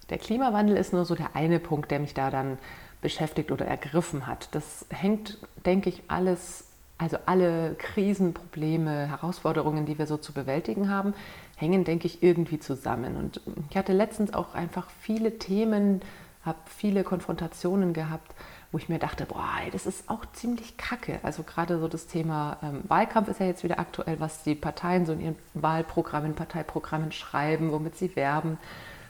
Der 0.10 0.18
Klimawandel 0.18 0.78
ist 0.78 0.94
nur 0.94 1.06
so 1.06 1.16
der 1.16 1.36
eine 1.36 1.60
Punkt, 1.60 1.92
der 1.92 2.00
mich 2.00 2.14
da 2.14 2.30
dann 2.30 2.58
beschäftigt 3.02 3.52
oder 3.52 3.66
ergriffen 3.66 4.28
hat. 4.28 4.50
Das 4.54 4.86
hängt, 4.90 5.38
denke 5.66 5.90
ich, 5.90 6.04
alles 6.08 6.66
also 6.98 7.18
alle 7.26 7.76
Krisen, 7.76 8.34
Probleme, 8.34 9.08
Herausforderungen, 9.08 9.86
die 9.86 9.98
wir 9.98 10.08
so 10.08 10.18
zu 10.18 10.34
bewältigen 10.34 10.90
haben, 10.90 11.14
hängen, 11.58 11.84
denke 11.84 12.08
ich, 12.08 12.24
irgendwie 12.24 12.60
zusammen. 12.60 13.18
Und 13.18 13.42
ich 13.70 13.78
hatte 13.78 13.94
letztens 13.94 14.34
auch 14.34 14.56
einfach 14.56 14.90
viele 15.02 15.38
Themen, 15.38 16.02
habe 16.44 16.60
viele 16.66 17.04
Konfrontationen 17.04 17.94
gehabt, 17.94 18.34
wo 18.72 18.78
ich 18.78 18.88
mir 18.88 19.00
dachte, 19.00 19.26
boah, 19.26 19.50
das 19.72 19.86
ist 19.86 20.10
auch 20.10 20.26
ziemlich 20.34 20.78
kacke. 20.78 21.20
Also 21.24 21.44
gerade 21.44 21.80
so 21.80 21.88
das 21.88 22.08
Thema 22.08 22.58
ähm, 22.62 22.82
Wahlkampf 22.88 23.28
ist 23.30 23.40
ja 23.40 23.46
jetzt 23.46 23.64
wieder 23.64 23.80
aktuell, 23.80 24.20
was 24.20 24.44
die 24.44 24.56
Parteien 24.56 25.06
so 25.06 25.14
in 25.14 25.22
ihren 25.22 25.36
Wahlprogrammen, 25.54 26.34
Parteiprogrammen 26.34 27.12
schreiben, 27.12 27.72
womit 27.72 27.98
sie 27.98 28.16
werben. 28.16 28.58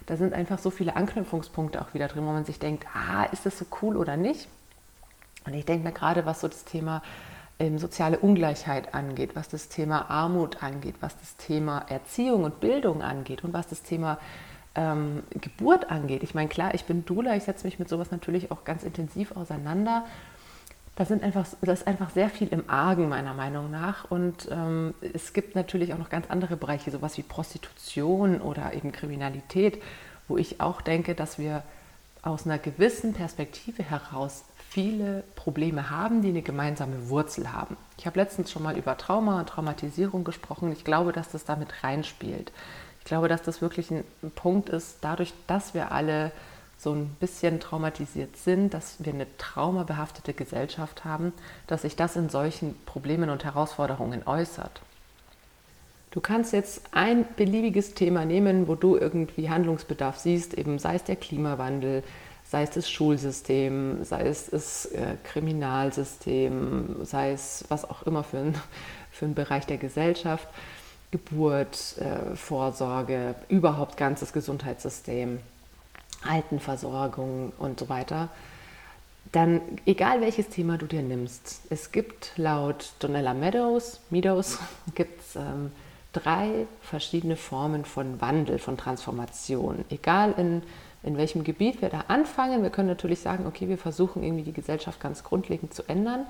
Da 0.05 0.17
sind 0.17 0.33
einfach 0.33 0.59
so 0.59 0.69
viele 0.69 0.95
Anknüpfungspunkte 0.95 1.81
auch 1.81 1.93
wieder 1.93 2.07
drin, 2.07 2.25
wo 2.25 2.31
man 2.31 2.45
sich 2.45 2.59
denkt, 2.59 2.85
ah, 2.93 3.23
ist 3.31 3.45
das 3.45 3.57
so 3.57 3.65
cool 3.81 3.97
oder 3.97 4.17
nicht? 4.17 4.47
Und 5.45 5.53
ich 5.53 5.65
denke 5.65 5.85
mir 5.87 5.93
gerade, 5.93 6.25
was 6.25 6.41
so 6.41 6.47
das 6.47 6.65
Thema 6.65 7.01
ähm, 7.59 7.77
soziale 7.77 8.19
Ungleichheit 8.19 8.93
angeht, 8.93 9.35
was 9.35 9.47
das 9.47 9.69
Thema 9.69 10.09
Armut 10.09 10.61
angeht, 10.61 10.95
was 10.99 11.17
das 11.17 11.37
Thema 11.37 11.85
Erziehung 11.89 12.43
und 12.43 12.59
Bildung 12.59 13.01
angeht 13.01 13.43
und 13.43 13.53
was 13.53 13.67
das 13.67 13.81
Thema 13.81 14.19
ähm, 14.75 15.23
Geburt 15.29 15.89
angeht. 15.89 16.23
Ich 16.23 16.35
meine, 16.35 16.49
klar, 16.49 16.73
ich 16.73 16.85
bin 16.85 17.05
Dula, 17.05 17.35
ich 17.35 17.43
setze 17.43 17.65
mich 17.65 17.79
mit 17.79 17.89
sowas 17.89 18.11
natürlich 18.11 18.51
auch 18.51 18.63
ganz 18.63 18.83
intensiv 18.83 19.35
auseinander. 19.35 20.05
Das, 20.95 21.09
sind 21.09 21.23
einfach, 21.23 21.45
das 21.61 21.81
ist 21.81 21.87
einfach 21.87 22.09
sehr 22.09 22.29
viel 22.29 22.47
im 22.49 22.69
Argen, 22.69 23.09
meiner 23.09 23.33
Meinung 23.33 23.69
nach. 23.69 24.09
Und 24.09 24.47
ähm, 24.51 24.93
es 25.13 25.33
gibt 25.33 25.55
natürlich 25.55 25.93
auch 25.93 25.97
noch 25.97 26.09
ganz 26.09 26.29
andere 26.29 26.55
Bereiche, 26.55 26.91
sowas 26.91 27.17
wie 27.17 27.23
Prostitution 27.23 28.41
oder 28.41 28.73
eben 28.73 28.91
Kriminalität, 28.91 29.81
wo 30.27 30.37
ich 30.37 30.61
auch 30.61 30.81
denke, 30.81 31.13
dass 31.15 31.37
wir 31.37 31.63
aus 32.21 32.45
einer 32.45 32.57
gewissen 32.57 33.13
Perspektive 33.13 33.83
heraus 33.83 34.45
viele 34.69 35.23
Probleme 35.35 35.89
haben, 35.89 36.21
die 36.21 36.29
eine 36.29 36.41
gemeinsame 36.41 37.09
Wurzel 37.09 37.53
haben. 37.53 37.77
Ich 37.97 38.05
habe 38.05 38.19
letztens 38.19 38.51
schon 38.51 38.63
mal 38.63 38.77
über 38.77 38.97
Trauma 38.97 39.39
und 39.39 39.47
Traumatisierung 39.47 40.23
gesprochen. 40.23 40.71
Ich 40.71 40.83
glaube, 40.83 41.13
dass 41.13 41.29
das 41.29 41.45
damit 41.45 41.83
reinspielt. 41.83 42.51
Ich 42.99 43.05
glaube, 43.05 43.27
dass 43.27 43.43
das 43.43 43.61
wirklich 43.61 43.91
ein 43.91 44.03
Punkt 44.33 44.69
ist, 44.69 44.97
dadurch, 45.01 45.33
dass 45.47 45.73
wir 45.73 45.91
alle 45.91 46.31
so 46.77 46.93
ein 46.93 47.15
bisschen 47.19 47.59
traumatisiert 47.59 48.37
sind, 48.37 48.73
dass 48.73 48.97
wir 48.99 49.13
eine 49.13 49.27
traumabehaftete 49.37 50.33
Gesellschaft 50.33 51.05
haben, 51.05 51.33
dass 51.67 51.83
sich 51.83 51.95
das 51.95 52.15
in 52.15 52.29
solchen 52.29 52.75
Problemen 52.85 53.29
und 53.29 53.43
Herausforderungen 53.43 54.23
äußert. 54.25 54.81
Du 56.11 56.21
kannst 56.21 56.53
jetzt 56.53 56.81
ein 56.91 57.25
beliebiges 57.35 57.93
Thema 57.93 58.23
nehmen, 58.23 58.67
wo 58.67 58.75
du 58.75 58.95
irgendwie 58.95 59.49
Handlungsbedarf 59.49 60.17
siehst, 60.17 60.53
eben 60.53 60.79
sei 60.79 60.95
es 60.95 61.03
der 61.03 61.17
Klimawandel, 61.17 62.03
sei 62.45 62.63
es 62.63 62.69
das 62.69 62.89
Schulsystem, 62.89 64.03
sei 64.05 64.27
es 64.27 64.49
das 64.49 64.85
äh, 64.87 65.15
Kriminalsystem, 65.23 67.03
sei 67.03 67.31
es 67.31 67.65
was 67.67 67.89
auch 67.89 68.03
immer 68.03 68.23
für 68.23 68.37
ein, 68.37 68.55
für 69.11 69.25
einen 69.25 69.35
Bereich 69.35 69.65
der 69.65 69.77
Gesellschaft, 69.77 70.47
Geburt, 71.11 71.97
äh, 71.97 72.35
Vorsorge, 72.35 73.35
überhaupt 73.49 73.97
ganzes 73.97 74.31
Gesundheitssystem, 74.31 75.39
Altenversorgung 76.27 77.53
und 77.57 77.79
so 77.79 77.89
weiter 77.89 78.29
dann 79.31 79.61
egal 79.85 80.21
welches 80.21 80.49
Thema 80.49 80.77
du 80.77 80.85
dir 80.85 81.01
nimmst, 81.01 81.61
es 81.69 81.91
gibt 81.91 82.31
laut 82.37 82.93
Donella 82.99 83.33
Meadows, 83.33 83.99
Meadows 84.09 84.59
gibt 84.95 85.19
es 85.19 85.35
ähm, 85.35 85.71
drei 86.13 86.67
verschiedene 86.81 87.35
Formen 87.35 87.85
von 87.85 88.21
Wandel, 88.21 88.59
von 88.59 88.77
Transformation. 88.77 89.83
Egal 89.89 90.33
in, 90.37 90.63
in 91.03 91.17
welchem 91.17 91.43
Gebiet 91.43 91.81
wir 91.81 91.89
da 91.89 92.05
anfangen, 92.07 92.63
wir 92.63 92.69
können 92.69 92.87
natürlich 92.87 93.19
sagen, 93.19 93.45
okay, 93.45 93.67
wir 93.67 93.77
versuchen 93.77 94.23
irgendwie 94.23 94.43
die 94.43 94.53
Gesellschaft 94.53 94.99
ganz 95.01 95.23
grundlegend 95.23 95.73
zu 95.73 95.83
ändern. 95.89 96.25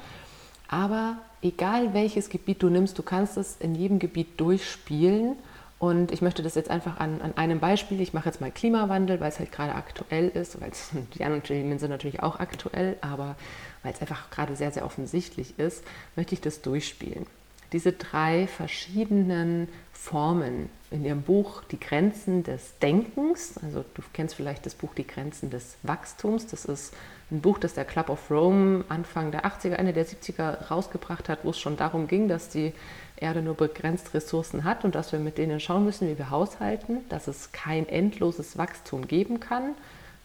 Aber 0.68 1.18
egal 1.44 1.94
welches 1.94 2.30
Gebiet 2.30 2.64
du 2.64 2.70
nimmst, 2.70 2.98
du 2.98 3.04
kannst 3.04 3.38
es 3.38 3.58
in 3.58 3.76
jedem 3.76 4.00
Gebiet 4.00 4.40
durchspielen 4.40 5.36
und 5.78 6.12
ich 6.12 6.22
möchte 6.22 6.42
das 6.42 6.56
jetzt 6.56 6.70
einfach 6.70 7.00
an, 7.00 7.22
an 7.22 7.36
einem 7.36 7.60
Beispiel, 7.60 8.00
ich 8.00 8.14
mache 8.14 8.30
jetzt 8.30 8.40
mal 8.40 8.52
Klimawandel, 8.52 9.20
weil 9.20 9.30
es 9.30 9.40
halt 9.40 9.52
gerade 9.52 9.76
aktuell 9.76 10.30
ist, 10.30 10.60
weil 10.62 10.72
es, 10.72 10.92
die 11.16 11.24
anderen 11.24 11.44
Themen 11.44 11.80
sind 11.80 11.90
natürlich 11.90 12.24
auch 12.24 12.40
aktuell, 12.40 12.98
aber 13.02 13.36
weil 13.84 13.94
es 13.94 14.02
einfach 14.02 14.30
gerade 14.30 14.56
sehr, 14.56 14.72
sehr 14.72 14.86
offensichtlich 14.86 15.60
ist, 15.60 15.84
möchte 16.16 16.34
ich 16.34 16.42
das 16.42 16.62
durchspielen. 16.62 17.28
Diese 17.74 17.92
drei 17.92 18.48
verschiedenen 18.48 19.68
Formen 19.92 20.70
in 20.92 21.04
ihrem 21.04 21.24
Buch 21.24 21.64
Die 21.72 21.80
Grenzen 21.80 22.44
des 22.44 22.78
Denkens, 22.80 23.58
also 23.62 23.84
du 23.96 24.02
kennst 24.14 24.36
vielleicht 24.36 24.66
das 24.66 24.76
Buch 24.76 24.94
Die 24.94 25.06
Grenzen 25.06 25.50
des 25.50 25.76
Wachstums, 25.84 26.48
das 26.48 26.66
ist 26.66 26.94
ein 27.32 27.42
Buch, 27.42 27.58
das 27.58 27.74
der 27.74 27.86
Club 27.86 28.10
of 28.10 28.30
Rome 28.30 28.86
Anfang 28.88 29.32
der 29.32 29.46
80er, 29.46 29.74
Ende 29.74 29.94
der 29.94 30.06
70er 30.06 30.68
rausgebracht 30.68 31.28
hat, 31.28 31.40
wo 31.44 31.50
es 31.50 31.60
schon 31.60 31.76
darum 31.76 32.08
ging, 32.08 32.28
dass 32.28 32.50
die 32.50 32.72
Erde 33.18 33.42
nur 33.42 33.56
begrenzt 33.56 34.14
Ressourcen 34.14 34.64
hat 34.64 34.86
und 34.86 34.94
dass 34.94 35.12
wir 35.12 35.20
mit 35.20 35.38
denen 35.38 35.60
schauen 35.60 35.86
müssen, 35.86 36.08
wie 36.08 36.18
wir 36.18 36.30
haushalten, 36.30 37.00
dass 37.10 37.28
es 37.28 37.52
kein 37.52 37.90
endloses 37.90 38.58
Wachstum 38.58 39.08
geben 39.08 39.40
kann. 39.40 39.74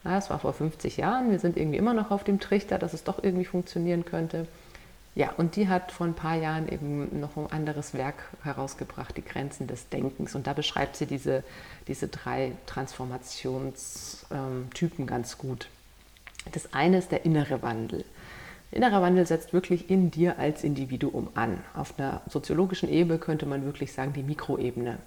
Das 0.04 0.30
war 0.30 0.38
vor 0.38 0.52
50 0.52 0.96
Jahren, 0.96 1.30
wir 1.30 1.38
sind 1.38 1.56
irgendwie 1.56 1.78
immer 1.78 1.94
noch 1.94 2.10
auf 2.10 2.24
dem 2.24 2.40
Trichter, 2.40 2.78
dass 2.78 2.94
es 2.94 3.04
doch 3.04 3.22
irgendwie 3.22 3.44
funktionieren 3.44 4.04
könnte. 4.04 4.46
Ja, 5.14 5.32
und 5.36 5.56
die 5.56 5.68
hat 5.68 5.92
vor 5.92 6.06
ein 6.06 6.14
paar 6.14 6.36
Jahren 6.36 6.68
eben 6.68 7.20
noch 7.20 7.36
ein 7.36 7.50
anderes 7.50 7.94
Werk 7.94 8.22
herausgebracht, 8.42 9.16
die 9.16 9.24
Grenzen 9.24 9.66
des 9.66 9.88
Denkens. 9.88 10.34
Und 10.34 10.46
da 10.46 10.52
beschreibt 10.52 10.96
sie 10.96 11.06
diese, 11.06 11.42
diese 11.88 12.08
drei 12.08 12.52
Transformationstypen 12.66 15.06
ganz 15.06 15.36
gut. 15.36 15.68
Das 16.52 16.72
eine 16.72 16.98
ist 16.98 17.12
der 17.12 17.24
innere 17.24 17.62
Wandel. 17.62 18.04
Innerer 18.72 19.02
Wandel 19.02 19.26
setzt 19.26 19.52
wirklich 19.52 19.90
in 19.90 20.10
dir 20.10 20.38
als 20.38 20.62
Individuum 20.62 21.30
an. 21.34 21.58
Auf 21.74 21.98
einer 21.98 22.22
soziologischen 22.28 22.88
Ebene 22.88 23.18
könnte 23.18 23.46
man 23.46 23.64
wirklich 23.64 23.92
sagen, 23.92 24.12
die 24.12 24.22
Mikroebene. 24.22 24.98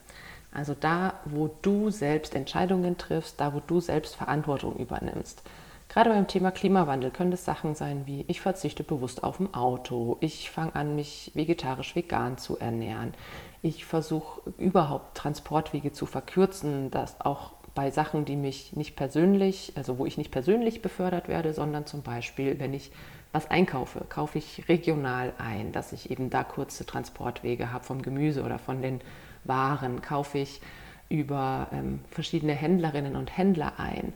Also 0.51 0.75
da, 0.77 1.19
wo 1.25 1.49
du 1.61 1.89
selbst 1.89 2.35
Entscheidungen 2.35 2.97
triffst, 2.97 3.39
da, 3.39 3.53
wo 3.53 3.61
du 3.65 3.79
selbst 3.79 4.15
Verantwortung 4.15 4.75
übernimmst. 4.75 5.41
Gerade 5.89 6.09
beim 6.09 6.27
Thema 6.27 6.51
Klimawandel 6.51 7.11
können 7.11 7.31
das 7.31 7.45
Sachen 7.45 7.75
sein 7.75 8.03
wie, 8.05 8.25
ich 8.27 8.41
verzichte 8.41 8.83
bewusst 8.83 9.23
auf 9.23 9.39
ein 9.39 9.53
Auto, 9.53 10.17
ich 10.21 10.49
fange 10.49 10.75
an, 10.75 10.95
mich 10.95 11.31
vegetarisch 11.33 11.95
vegan 11.95 12.37
zu 12.37 12.57
ernähren, 12.57 13.13
ich 13.61 13.85
versuche 13.85 14.41
überhaupt 14.57 15.15
Transportwege 15.15 15.91
zu 15.91 16.05
verkürzen, 16.05 16.89
dass 16.89 17.21
auch 17.21 17.51
bei 17.75 17.89
Sachen, 17.91 18.25
die 18.25 18.35
mich 18.35 18.75
nicht 18.75 18.95
persönlich, 18.95 19.73
also 19.75 19.97
wo 19.97 20.05
ich 20.05 20.17
nicht 20.17 20.31
persönlich 20.31 20.81
befördert 20.81 21.27
werde, 21.27 21.53
sondern 21.53 21.85
zum 21.85 22.03
Beispiel, 22.03 22.59
wenn 22.59 22.73
ich 22.73 22.91
was 23.31 23.49
einkaufe, 23.49 24.05
kaufe 24.09 24.37
ich 24.37 24.69
regional 24.69 25.33
ein, 25.39 25.71
dass 25.71 25.91
ich 25.91 26.11
eben 26.11 26.29
da 26.29 26.43
kurze 26.43 26.85
Transportwege 26.85 27.73
habe 27.73 27.83
vom 27.83 28.03
Gemüse 28.03 28.43
oder 28.43 28.59
von 28.59 28.81
den 28.81 29.01
Waren, 29.43 30.01
kaufe 30.01 30.37
ich 30.37 30.61
über 31.09 31.67
ähm, 31.71 31.99
verschiedene 32.11 32.53
Händlerinnen 32.53 33.15
und 33.15 33.35
Händler 33.35 33.73
ein, 33.77 34.13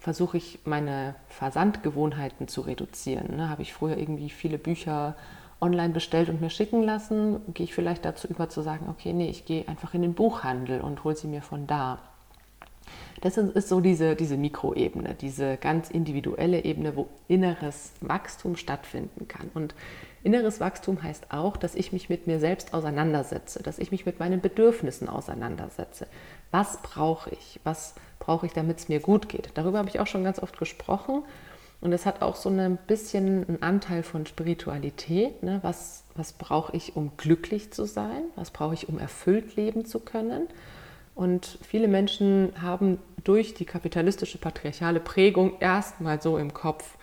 versuche 0.00 0.36
ich 0.36 0.58
meine 0.64 1.14
Versandgewohnheiten 1.28 2.48
zu 2.48 2.60
reduzieren. 2.62 3.36
Ne? 3.36 3.48
Habe 3.48 3.62
ich 3.62 3.72
früher 3.72 3.96
irgendwie 3.96 4.30
viele 4.30 4.58
Bücher 4.58 5.16
online 5.60 5.92
bestellt 5.92 6.28
und 6.28 6.40
mir 6.40 6.50
schicken 6.50 6.82
lassen, 6.82 7.40
gehe 7.54 7.64
ich 7.64 7.74
vielleicht 7.74 8.04
dazu 8.04 8.28
über 8.28 8.48
zu 8.48 8.62
sagen, 8.62 8.86
okay, 8.88 9.12
nee, 9.12 9.30
ich 9.30 9.46
gehe 9.46 9.66
einfach 9.68 9.94
in 9.94 10.02
den 10.02 10.14
Buchhandel 10.14 10.80
und 10.80 11.04
hole 11.04 11.16
sie 11.16 11.28
mir 11.28 11.42
von 11.42 11.66
da. 11.66 11.98
Das 13.20 13.36
ist 13.36 13.68
so 13.68 13.80
diese, 13.80 14.14
diese 14.14 14.36
Mikroebene, 14.36 15.14
diese 15.14 15.56
ganz 15.56 15.90
individuelle 15.90 16.64
Ebene, 16.64 16.96
wo 16.96 17.08
inneres 17.28 17.92
Wachstum 18.00 18.56
stattfinden 18.56 19.26
kann. 19.28 19.50
Und 19.54 19.74
inneres 20.22 20.60
Wachstum 20.60 21.02
heißt 21.02 21.32
auch, 21.32 21.56
dass 21.56 21.74
ich 21.74 21.92
mich 21.92 22.08
mit 22.08 22.26
mir 22.26 22.38
selbst 22.38 22.74
auseinandersetze, 22.74 23.62
dass 23.62 23.78
ich 23.78 23.90
mich 23.90 24.06
mit 24.06 24.20
meinen 24.20 24.40
Bedürfnissen 24.40 25.08
auseinandersetze. 25.08 26.06
Was 26.50 26.82
brauche 26.82 27.30
ich? 27.30 27.60
Was 27.64 27.94
brauche 28.18 28.46
ich, 28.46 28.52
damit 28.52 28.78
es 28.78 28.88
mir 28.88 29.00
gut 29.00 29.28
geht? 29.28 29.50
Darüber 29.54 29.78
habe 29.78 29.88
ich 29.88 30.00
auch 30.00 30.06
schon 30.06 30.24
ganz 30.24 30.38
oft 30.38 30.58
gesprochen. 30.58 31.22
Und 31.80 31.92
es 31.92 32.06
hat 32.06 32.22
auch 32.22 32.36
so 32.36 32.48
ein 32.48 32.78
bisschen 32.86 33.46
einen 33.48 33.62
Anteil 33.62 34.02
von 34.02 34.26
Spiritualität. 34.26 35.42
Ne? 35.42 35.58
Was, 35.62 36.04
was 36.14 36.32
brauche 36.32 36.74
ich, 36.74 36.96
um 36.96 37.12
glücklich 37.16 37.72
zu 37.72 37.84
sein? 37.84 38.24
Was 38.34 38.50
brauche 38.50 38.74
ich, 38.74 38.88
um 38.88 38.98
erfüllt 38.98 39.56
leben 39.56 39.84
zu 39.84 40.00
können? 40.00 40.48
Und 41.16 41.58
viele 41.66 41.88
Menschen 41.88 42.52
haben 42.60 42.98
durch 43.24 43.54
die 43.54 43.64
kapitalistische 43.64 44.36
patriarchale 44.36 45.00
Prägung 45.00 45.58
erstmal 45.60 46.20
so 46.20 46.36
im 46.36 46.52
Kopf, 46.52 46.96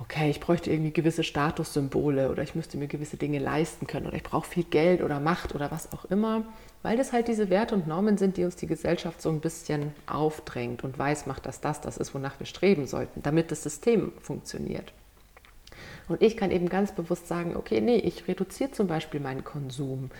okay, 0.00 0.30
ich 0.30 0.40
bräuchte 0.40 0.70
irgendwie 0.70 0.90
gewisse 0.90 1.22
Statussymbole 1.22 2.28
oder 2.28 2.42
ich 2.42 2.56
müsste 2.56 2.76
mir 2.76 2.88
gewisse 2.88 3.16
Dinge 3.16 3.38
leisten 3.38 3.86
können 3.86 4.06
oder 4.06 4.16
ich 4.16 4.24
brauche 4.24 4.48
viel 4.48 4.64
Geld 4.64 5.00
oder 5.00 5.20
Macht 5.20 5.54
oder 5.54 5.70
was 5.70 5.92
auch 5.92 6.06
immer, 6.06 6.42
weil 6.82 6.96
das 6.96 7.12
halt 7.12 7.28
diese 7.28 7.50
Werte 7.50 7.76
und 7.76 7.86
Normen 7.86 8.18
sind, 8.18 8.36
die 8.36 8.42
uns 8.42 8.56
die 8.56 8.66
Gesellschaft 8.66 9.22
so 9.22 9.28
ein 9.28 9.40
bisschen 9.40 9.92
aufdrängt 10.06 10.82
und 10.82 10.98
weiß 10.98 11.26
macht, 11.26 11.46
dass 11.46 11.60
das 11.60 11.80
das 11.80 11.98
ist, 11.98 12.12
wonach 12.14 12.40
wir 12.40 12.46
streben 12.46 12.88
sollten, 12.88 13.22
damit 13.22 13.52
das 13.52 13.62
System 13.62 14.12
funktioniert. 14.20 14.92
Und 16.08 16.20
ich 16.20 16.36
kann 16.36 16.50
eben 16.50 16.68
ganz 16.68 16.90
bewusst 16.90 17.28
sagen, 17.28 17.54
okay, 17.54 17.80
nee, 17.80 17.98
ich 17.98 18.26
reduziere 18.26 18.72
zum 18.72 18.88
Beispiel 18.88 19.20
meinen 19.20 19.44
Konsum. 19.44 20.10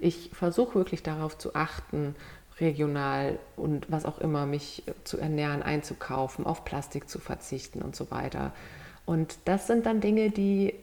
Ich 0.00 0.30
versuche 0.34 0.74
wirklich 0.74 1.02
darauf 1.02 1.38
zu 1.38 1.54
achten, 1.54 2.14
regional 2.60 3.38
und 3.56 3.90
was 3.90 4.04
auch 4.04 4.18
immer 4.18 4.46
mich 4.46 4.82
zu 5.04 5.18
ernähren, 5.18 5.62
einzukaufen, 5.62 6.46
auf 6.46 6.64
Plastik 6.64 7.08
zu 7.08 7.18
verzichten 7.18 7.82
und 7.82 7.94
so 7.94 8.10
weiter. 8.10 8.52
Und 9.06 9.38
das 9.44 9.66
sind 9.66 9.86
dann 9.86 10.00
Dinge, 10.00 10.30
die 10.30 10.74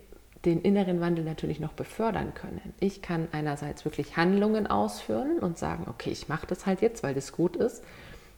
den 0.46 0.62
inneren 0.62 1.02
Wandel 1.02 1.26
natürlich 1.26 1.60
noch 1.60 1.74
befördern 1.74 2.34
können. 2.36 2.74
Ich 2.80 3.02
kann 3.02 3.28
einerseits 3.32 3.84
wirklich 3.84 4.16
Handlungen 4.16 4.68
ausführen 4.68 5.40
und 5.40 5.58
sagen, 5.58 5.86
okay, 5.90 6.12
ich 6.12 6.30
mache 6.30 6.46
das 6.48 6.66
halt 6.66 6.82
jetzt, 6.82 7.04
weil 7.04 7.16
das 7.16 7.32
gut 7.32 7.56
ist, 7.56 7.84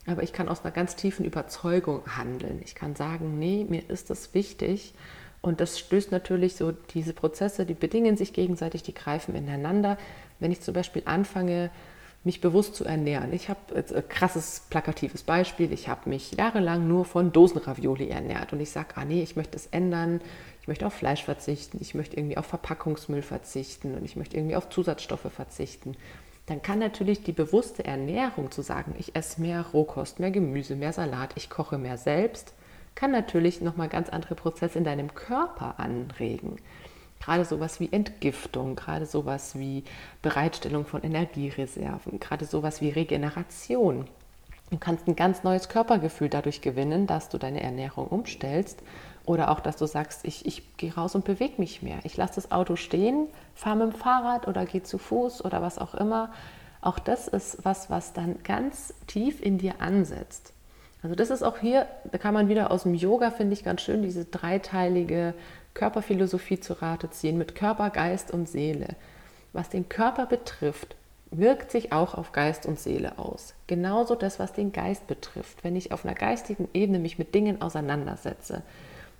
aber 0.06 0.24
ich 0.24 0.32
kann 0.32 0.48
aus 0.48 0.64
einer 0.64 0.72
ganz 0.72 0.96
tiefen 0.96 1.26
Überzeugung 1.26 2.02
handeln. 2.16 2.62
Ich 2.64 2.76
kann 2.76 2.96
sagen, 2.96 3.38
nee, 3.40 3.66
mir 3.68 3.90
ist 3.90 4.10
das 4.10 4.34
wichtig 4.34 4.94
und 5.42 5.60
das 5.60 5.80
stößt 5.80 6.12
natürlich 6.12 6.56
so 6.56 6.72
diese 6.72 7.14
Prozesse, 7.14 7.66
die 7.66 7.74
bedingen 7.74 8.16
sich 8.16 8.32
gegenseitig, 8.32 8.84
die 8.84 8.94
greifen 8.94 9.36
ineinander. 9.36 9.98
Wenn 10.40 10.52
ich 10.52 10.62
zum 10.62 10.74
Beispiel 10.74 11.02
anfange, 11.06 11.70
mich 12.24 12.42
bewusst 12.42 12.76
zu 12.76 12.84
ernähren. 12.84 13.32
Ich 13.32 13.50
habe 13.50 13.60
ein 13.76 14.10
krasses 14.10 14.64
plakatives 14.70 15.24
Beispiel. 15.24 15.72
Ich 15.72 15.88
habe 15.88 16.10
mich 16.10 16.34
jahrelang 16.34 16.88
nur 16.88 17.06
von 17.06 17.32
Dosenravioli 17.32 18.10
ernährt 18.10 18.52
und 18.54 18.60
ich 18.60 18.70
sage, 18.70 18.90
ah 18.96 19.06
nee, 19.06 19.24
ich 19.24 19.36
möchte 19.36 19.56
es 19.56 19.68
ändern. 19.68 20.22
Ich 20.62 20.68
möchte 20.68 20.86
auf 20.86 20.94
Fleisch 20.94 21.24
verzichten. 21.24 21.78
Ich 21.80 21.96
möchte 21.96 22.18
irgendwie 22.18 22.38
auf 22.38 22.46
Verpackungsmüll 22.46 23.22
verzichten 23.22 23.96
und 23.96 24.04
ich 24.04 24.18
möchte 24.18 24.36
irgendwie 24.36 24.58
auf 24.58 24.70
Zusatzstoffe 24.70 25.32
verzichten. 25.34 25.96
Dann 26.48 26.62
kann 26.62 26.80
natürlich 26.80 27.24
die 27.24 27.34
bewusste 27.34 27.86
Ernährung 27.86 28.52
zu 28.52 28.62
sagen, 28.62 28.96
ich 28.98 29.16
esse 29.16 29.42
mehr 29.42 29.66
Rohkost, 29.74 30.20
mehr 30.20 30.32
Gemüse, 30.32 30.76
mehr 30.76 30.94
Salat, 30.94 31.32
ich 31.36 31.50
koche 31.50 31.78
mehr 31.78 31.98
selbst, 31.98 32.54
kann 32.96 33.12
natürlich 33.12 33.62
nochmal 33.62 33.90
ganz 33.90 34.10
andere 34.10 34.36
Prozesse 34.36 34.78
in 34.78 34.86
deinem 34.86 35.14
Körper 35.14 35.80
anregen. 35.80 36.56
Gerade 37.20 37.46
sowas 37.46 37.80
wie 37.80 37.92
Entgiftung, 37.92 38.76
gerade 38.76 39.06
sowas 39.06 39.58
wie 39.58 39.84
Bereitstellung 40.22 40.86
von 40.86 41.04
Energiereserven, 41.04 42.20
gerade 42.20 42.46
sowas 42.46 42.82
wie 42.82 42.90
Regeneration. 42.90 44.08
Du 44.70 44.78
kannst 44.78 45.08
ein 45.08 45.16
ganz 45.16 45.44
neues 45.44 45.70
Körpergefühl 45.70 46.30
dadurch 46.30 46.62
gewinnen, 46.62 47.08
dass 47.08 47.30
du 47.30 47.38
deine 47.38 47.64
Ernährung 47.64 48.08
umstellst 48.08 48.82
oder 49.26 49.52
auch, 49.52 49.60
dass 49.60 49.78
du 49.78 49.86
sagst, 49.86 50.26
ich, 50.26 50.46
ich 50.46 50.78
gehe 50.78 50.94
raus 50.94 51.16
und 51.16 51.26
bewege 51.26 51.56
mich 51.58 51.82
mehr. 51.82 52.00
Ich 52.04 52.18
lasse 52.18 52.36
das 52.36 52.52
Auto 52.52 52.76
stehen, 52.76 53.28
fahre 53.56 53.78
mit 53.78 53.94
dem 53.94 54.00
Fahrrad 54.00 54.48
oder 54.48 54.66
gehe 54.66 54.84
zu 54.84 54.98
Fuß 54.98 55.44
oder 55.44 55.62
was 55.62 55.80
auch 55.80 55.96
immer. 55.96 56.32
Auch 56.82 57.00
das 57.00 57.28
ist 57.28 57.60
was, 57.64 57.90
was 57.90 58.14
dann 58.14 58.44
ganz 58.44 58.94
tief 59.08 59.42
in 59.42 59.58
dir 59.58 59.82
ansetzt. 59.82 60.54
Also 61.04 61.16
das 61.16 61.30
ist 61.30 61.44
auch 61.44 61.60
hier, 61.60 61.88
da 62.12 62.18
kann 62.18 62.34
man 62.34 62.50
wieder 62.50 62.72
aus 62.72 62.84
dem 62.84 62.96
Yoga, 62.96 63.32
finde 63.32 63.54
ich 63.54 63.64
ganz 63.64 63.82
schön, 63.82 64.02
diese 64.02 64.26
dreiteilige 64.26 65.34
Körperphilosophie 65.78 66.60
zu 66.60 66.82
Rate 66.82 67.12
ziehen 67.12 67.38
mit 67.38 67.54
Körper, 67.54 67.92
Geist 67.92 68.32
und 68.32 68.50
Seele. 68.50 68.96
Was 69.54 69.70
den 69.70 69.88
Körper 69.88 70.26
betrifft, 70.26 70.96
wirkt 71.30 71.70
sich 71.70 71.94
auch 71.94 72.16
auf 72.16 72.32
Geist 72.32 72.66
und 72.66 72.80
Seele 72.80 73.20
aus. 73.20 73.54
Genauso 73.68 74.16
das, 74.16 74.40
was 74.40 74.54
den 74.54 74.72
Geist 74.72 75.06
betrifft. 75.06 75.64
Wenn 75.64 75.76
ich 75.76 75.92
auf 75.92 76.04
einer 76.04 76.16
geistigen 76.16 76.68
Ebene 76.74 76.98
mich 76.98 77.20
mit 77.20 77.36
Dingen 77.36 77.62
auseinandersetze, 77.62 78.64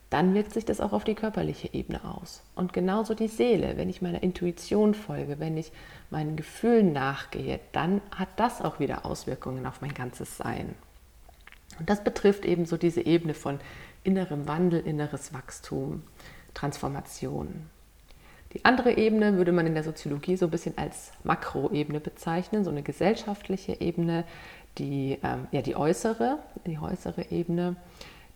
dann 0.10 0.34
wirkt 0.34 0.52
sich 0.54 0.66
das 0.66 0.82
auch 0.82 0.94
auf 0.94 1.04
die 1.04 1.14
körperliche 1.14 1.72
Ebene 1.74 2.04
aus. 2.04 2.42
Und 2.56 2.74
genauso 2.74 3.14
die 3.14 3.28
Seele, 3.28 3.78
wenn 3.78 3.90
ich 3.90 4.02
meiner 4.02 4.24
Intuition 4.24 4.96
folge, 4.96 5.40
wenn 5.40 5.58
ich 5.58 5.72
meinen 6.10 6.38
Gefühlen 6.38 6.92
nachgehe, 6.92 7.60
dann 7.72 8.02
hat 8.10 8.30
das 8.38 8.64
auch 8.64 8.80
wieder 8.80 9.06
Auswirkungen 9.06 9.68
auf 9.68 9.82
mein 9.82 9.94
ganzes 9.94 10.38
Sein. 10.38 10.74
Und 11.78 11.88
das 11.88 12.04
betrifft 12.04 12.46
eben 12.46 12.66
so 12.66 12.78
diese 12.78 13.06
Ebene 13.06 13.36
von 13.36 13.60
innerem 14.04 14.48
Wandel, 14.48 14.80
inneres 14.80 15.34
Wachstum, 15.34 16.02
Transformation. 16.58 17.70
Die 18.54 18.66
andere 18.66 18.98
Ebene 18.98 19.38
würde 19.38 19.52
man 19.52 19.68
in 19.68 19.76
der 19.76 19.84
Soziologie 19.84 20.38
so 20.38 20.46
ein 20.46 20.52
bisschen 20.52 20.78
als 20.78 21.12
Makroebene 21.24 22.00
bezeichnen, 22.00 22.64
so 22.64 22.72
eine 22.72 22.82
gesellschaftliche 22.82 23.80
Ebene, 23.80 24.24
die, 24.80 25.20
ähm, 25.24 25.48
ja, 25.52 25.62
die 25.62 25.76
äußere, 25.76 26.40
die 26.66 26.80
äußere 26.80 27.30
Ebene, 27.30 27.76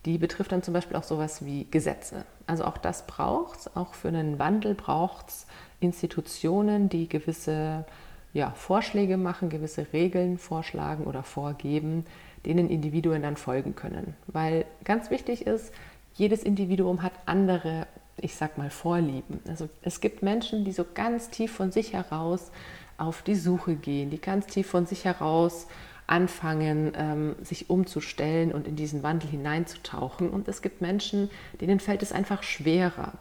die 0.06 0.18
betrifft 0.18 0.52
dann 0.52 0.62
zum 0.62 0.74
Beispiel 0.74 0.98
auch 0.98 1.04
sowas 1.04 1.46
wie 1.46 1.66
Gesetze. 1.72 2.26
Also 2.46 2.66
auch 2.66 2.78
das 2.78 3.08
braucht 3.08 3.60
es, 3.60 3.76
auch 3.76 3.94
für 3.96 4.10
einen 4.10 4.38
Wandel 4.38 4.76
braucht 4.76 5.30
es 5.30 5.48
Institutionen, 5.80 6.90
die 6.90 7.10
gewisse 7.10 7.86
ja, 8.34 8.52
Vorschläge 8.52 9.18
machen, 9.18 9.50
gewisse 9.50 9.94
Regeln 9.94 10.38
vorschlagen 10.38 11.06
oder 11.06 11.24
vorgeben, 11.24 12.06
denen 12.46 12.70
Individuen 12.70 13.24
dann 13.24 13.36
folgen 13.36 13.76
können. 13.76 14.16
Weil 14.28 14.66
ganz 14.84 15.10
wichtig 15.10 15.48
ist, 15.48 15.74
jedes 16.14 16.44
Individuum 16.44 17.04
hat 17.04 17.14
andere, 17.26 17.88
ich 18.22 18.36
sag 18.36 18.58
mal, 18.58 18.70
Vorlieben. 18.70 19.40
Also 19.48 19.70
es 19.82 20.02
gibt 20.02 20.24
Menschen, 20.24 20.66
die 20.66 20.72
so 20.72 20.86
ganz 20.94 21.30
tief 21.30 21.52
von 21.52 21.72
sich 21.72 21.94
heraus 21.94 22.52
auf 22.98 23.22
die 23.22 23.36
Suche 23.36 23.76
gehen, 23.76 24.10
die 24.10 24.22
ganz 24.22 24.48
tief 24.48 24.68
von 24.68 24.86
sich 24.86 25.06
heraus 25.06 25.68
anfangen, 26.08 26.92
ähm, 26.96 27.36
sich 27.42 27.70
umzustellen 27.70 28.52
und 28.52 28.68
in 28.68 28.76
diesen 28.76 29.02
Wandel 29.02 29.30
hineinzutauchen. 29.30 30.30
Und 30.30 30.48
es 30.48 30.62
gibt 30.62 30.82
Menschen, 30.82 31.30
denen 31.60 31.80
fällt 31.80 32.04
es 32.04 32.12
einfach 32.12 32.44
schwerer. 32.44 33.14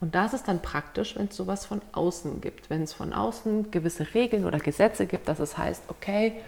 Und 0.00 0.16
da 0.16 0.26
ist 0.26 0.48
dann 0.48 0.60
praktisch, 0.60 1.16
wenn 1.16 1.28
es 1.28 1.36
sowas 1.36 1.64
von 1.64 1.80
außen 1.92 2.40
gibt, 2.40 2.68
wenn 2.70 2.82
es 2.82 2.92
von 2.92 3.12
außen 3.12 3.70
gewisse 3.70 4.14
Regeln 4.14 4.44
oder 4.44 4.58
Gesetze 4.58 5.06
gibt, 5.06 5.28
dass 5.28 5.38
es 5.38 5.56
heißt, 5.56 5.84
okay, 5.88 6.40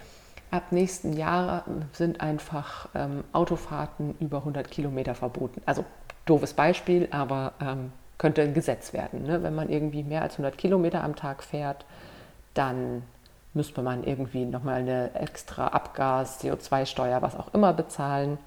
ab 0.51 0.73
nächsten 0.73 1.13
Jahr 1.13 1.65
sind 1.93 2.21
einfach 2.21 2.89
ähm, 2.95 3.23
Autofahrten 3.33 4.17
über 4.19 4.39
100 4.39 4.69
Kilometer 4.71 5.15
verboten. 5.15 5.63
Also 5.67 5.85
doofes 6.27 6.55
Beispiel, 6.55 7.09
aber 7.11 7.53
ähm, 7.61 7.93
könnte 8.19 8.43
ein 8.43 8.55
Gesetz 8.55 8.93
werden. 8.93 9.25
Ne? 9.25 9.43
Wenn 9.43 9.55
man 9.55 9.69
irgendwie 9.69 10.03
mehr 10.03 10.23
als 10.23 10.35
100 10.35 10.57
Kilometer 10.57 11.03
am 11.05 11.17
Tag 11.17 11.43
fährt, 11.43 11.85
dann 12.55 13.03
müsste 13.53 13.83
man 13.83 14.05
irgendwie 14.05 14.45
nochmal 14.45 14.81
eine 14.81 15.15
extra 15.15 15.69
Abgas, 15.69 16.43
CO2-Steuer, 16.43 17.23
was 17.23 17.37
auch 17.37 17.53
immer 17.55 17.73
bezahlen. 17.73 18.39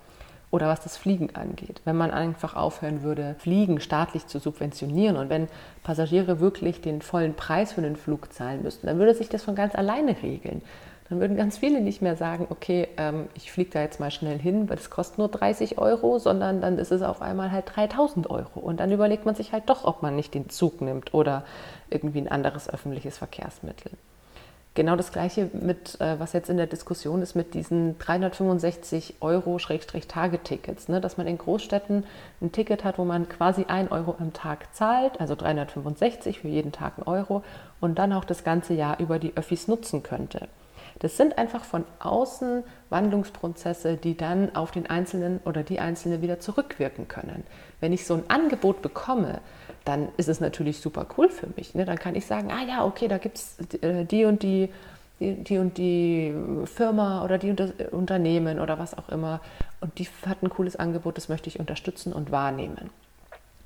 Oder 0.49 0.69
was 0.69 0.79
das 0.79 0.95
Fliegen 0.95 1.35
angeht. 1.35 1.81
Wenn 1.83 1.97
man 1.97 2.09
einfach 2.09 2.55
aufhören 2.55 3.03
würde, 3.03 3.35
Fliegen 3.37 3.81
staatlich 3.81 4.27
zu 4.27 4.39
subventionieren 4.39 5.17
und 5.17 5.29
wenn 5.29 5.49
Passagiere 5.83 6.39
wirklich 6.39 6.79
den 6.79 7.01
vollen 7.01 7.33
Preis 7.33 7.73
für 7.73 7.81
den 7.81 7.97
Flug 7.97 8.31
zahlen 8.31 8.63
müssten, 8.63 8.87
dann 8.87 8.97
würde 8.97 9.13
sich 9.13 9.27
das 9.27 9.43
von 9.43 9.55
ganz 9.55 9.75
alleine 9.75 10.15
regeln. 10.23 10.61
Dann 11.09 11.21
würden 11.21 11.37
ganz 11.37 11.57
viele 11.57 11.79
nicht 11.79 12.01
mehr 12.01 12.17
sagen, 12.17 12.47
okay, 12.49 12.89
ähm, 12.97 13.27
ich 13.33 13.51
fliege 13.51 13.69
da 13.71 13.81
jetzt 13.81 13.99
mal 13.99 14.11
schnell 14.11 14.37
hin, 14.37 14.69
weil 14.69 14.77
es 14.77 14.89
kostet 14.89 15.19
nur 15.19 15.29
30 15.29 15.77
Euro, 15.77 16.19
sondern 16.19 16.59
dann 16.59 16.77
ist 16.77 16.91
es 16.91 17.01
auf 17.01 17.21
einmal 17.21 17.51
halt 17.51 17.75
3000 17.75 18.29
Euro. 18.29 18.59
Und 18.59 18.79
dann 18.79 18.91
überlegt 18.91 19.25
man 19.25 19.35
sich 19.35 19.53
halt 19.53 19.69
doch, 19.69 19.85
ob 19.85 20.01
man 20.01 20.15
nicht 20.15 20.33
den 20.33 20.49
Zug 20.49 20.81
nimmt 20.81 21.13
oder 21.13 21.43
irgendwie 21.89 22.19
ein 22.19 22.27
anderes 22.27 22.69
öffentliches 22.69 23.17
Verkehrsmittel. 23.17 23.91
Genau 24.77 24.95
das 24.95 25.11
Gleiche 25.11 25.49
mit, 25.53 25.99
äh, 26.01 26.19
was 26.19 26.33
jetzt 26.33 26.51
in 26.51 26.57
der 26.57 26.67
Diskussion 26.67 27.23
ist, 27.23 27.35
mit 27.35 27.55
diesen 27.55 27.97
365 27.97 29.15
Euro 29.21 29.57
Tagetickets, 29.57 30.87
ne? 30.87 31.01
dass 31.01 31.17
man 31.17 31.25
in 31.25 31.39
Großstädten 31.39 32.03
ein 32.41 32.51
Ticket 32.51 32.83
hat, 32.83 32.99
wo 32.99 33.05
man 33.05 33.27
quasi 33.27 33.65
1 33.67 33.91
Euro 33.91 34.15
am 34.19 34.33
Tag 34.33 34.75
zahlt, 34.75 35.19
also 35.19 35.33
365 35.33 36.41
für 36.41 36.47
jeden 36.49 36.73
Tag 36.73 36.99
ein 36.99 37.07
Euro 37.07 37.43
und 37.79 37.97
dann 37.97 38.13
auch 38.13 38.23
das 38.23 38.43
ganze 38.43 38.75
Jahr 38.75 38.99
über 38.99 39.17
die 39.17 39.35
Öffis 39.35 39.67
nutzen 39.67 40.03
könnte. 40.03 40.47
Das 40.99 41.17
sind 41.17 41.37
einfach 41.37 41.63
von 41.63 41.85
außen 41.99 42.63
Wandlungsprozesse, 42.89 43.97
die 43.97 44.15
dann 44.15 44.55
auf 44.55 44.71
den 44.71 44.89
Einzelnen 44.89 45.39
oder 45.45 45.63
die 45.63 45.79
Einzelne 45.79 46.21
wieder 46.21 46.39
zurückwirken 46.39 47.07
können. 47.07 47.43
Wenn 47.79 47.93
ich 47.93 48.05
so 48.05 48.15
ein 48.15 48.23
Angebot 48.29 48.81
bekomme, 48.81 49.39
dann 49.85 50.09
ist 50.17 50.29
es 50.29 50.39
natürlich 50.39 50.79
super 50.79 51.05
cool 51.17 51.29
für 51.29 51.47
mich. 51.55 51.75
Ne? 51.75 51.85
Dann 51.85 51.97
kann 51.97 52.15
ich 52.15 52.25
sagen, 52.25 52.51
ah 52.51 52.63
ja, 52.67 52.85
okay, 52.85 53.07
da 53.07 53.17
gibt 53.17 53.37
es 53.37 53.57
äh, 53.81 54.05
die 54.05 54.25
und 54.25 54.43
die, 54.43 54.69
die, 55.19 55.43
die 55.43 55.57
und 55.57 55.77
die 55.77 56.33
Firma 56.65 57.23
oder 57.23 57.37
die 57.37 57.55
Unternehmen 57.91 58.59
oder 58.59 58.79
was 58.79 58.97
auch 58.97 59.09
immer 59.09 59.41
und 59.79 59.97
die 59.99 60.07
hat 60.25 60.43
ein 60.43 60.49
cooles 60.49 60.75
Angebot, 60.75 61.17
das 61.17 61.29
möchte 61.29 61.49
ich 61.49 61.59
unterstützen 61.59 62.13
und 62.13 62.31
wahrnehmen. 62.31 62.89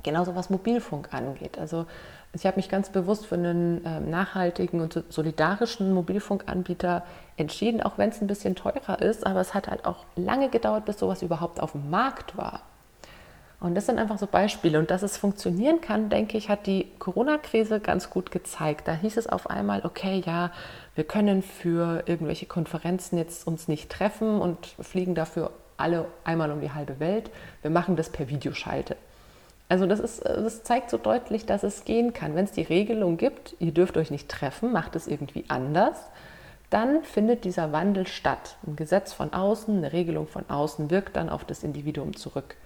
Genauso 0.03 0.35
was 0.35 0.49
Mobilfunk 0.49 1.13
angeht. 1.13 1.57
Also 1.57 1.85
ich 2.33 2.45
habe 2.45 2.57
mich 2.57 2.69
ganz 2.69 2.89
bewusst 2.89 3.25
für 3.25 3.35
einen 3.35 3.83
äh, 3.85 3.99
nachhaltigen 3.99 4.81
und 4.81 5.03
solidarischen 5.09 5.93
Mobilfunkanbieter 5.93 7.03
entschieden, 7.37 7.81
auch 7.81 7.97
wenn 7.97 8.09
es 8.09 8.21
ein 8.21 8.27
bisschen 8.27 8.55
teurer 8.55 9.01
ist. 9.01 9.25
Aber 9.25 9.41
es 9.41 9.53
hat 9.53 9.67
halt 9.67 9.85
auch 9.85 10.05
lange 10.15 10.49
gedauert, 10.49 10.85
bis 10.85 10.99
sowas 10.99 11.21
überhaupt 11.21 11.59
auf 11.59 11.73
dem 11.73 11.89
Markt 11.89 12.37
war. 12.37 12.61
Und 13.59 13.75
das 13.75 13.85
sind 13.85 13.99
einfach 13.99 14.17
so 14.17 14.25
Beispiele. 14.25 14.79
Und 14.79 14.89
dass 14.89 15.03
es 15.03 15.17
funktionieren 15.17 15.81
kann, 15.81 16.09
denke 16.09 16.37
ich, 16.37 16.49
hat 16.49 16.65
die 16.65 16.87
Corona-Krise 16.97 17.79
ganz 17.79 18.09
gut 18.09 18.31
gezeigt. 18.31 18.87
Da 18.87 18.93
hieß 18.93 19.17
es 19.17 19.27
auf 19.27 19.49
einmal, 19.49 19.85
okay, 19.85 20.23
ja, 20.25 20.51
wir 20.95 21.03
können 21.03 21.43
für 21.43 22.03
irgendwelche 22.07 22.47
Konferenzen 22.47 23.17
jetzt 23.19 23.45
uns 23.45 23.67
nicht 23.67 23.91
treffen 23.91 24.41
und 24.41 24.65
fliegen 24.79 25.13
dafür 25.13 25.51
alle 25.77 26.07
einmal 26.23 26.51
um 26.51 26.61
die 26.61 26.71
halbe 26.71 26.99
Welt. 26.99 27.29
Wir 27.61 27.69
machen 27.69 27.95
das 27.95 28.09
per 28.09 28.29
Videoschalte. 28.29 28.95
Also 29.71 29.85
das, 29.85 30.01
ist, 30.01 30.25
das 30.25 30.63
zeigt 30.63 30.89
so 30.89 30.97
deutlich, 30.97 31.45
dass 31.45 31.63
es 31.63 31.85
gehen 31.85 32.11
kann. 32.11 32.35
Wenn 32.35 32.43
es 32.43 32.51
die 32.51 32.61
Regelung 32.61 33.15
gibt, 33.15 33.55
ihr 33.59 33.71
dürft 33.71 33.95
euch 33.95 34.11
nicht 34.11 34.27
treffen, 34.27 34.73
macht 34.73 34.97
es 34.97 35.07
irgendwie 35.07 35.45
anders, 35.47 36.09
dann 36.69 37.03
findet 37.03 37.45
dieser 37.45 37.71
Wandel 37.71 38.05
statt. 38.05 38.57
Ein 38.67 38.75
Gesetz 38.75 39.13
von 39.13 39.31
außen, 39.31 39.77
eine 39.77 39.93
Regelung 39.93 40.27
von 40.27 40.43
außen 40.49 40.91
wirkt 40.91 41.15
dann 41.15 41.29
auf 41.29 41.45
das 41.45 41.63
Individuum 41.63 42.17
zurück. 42.17 42.57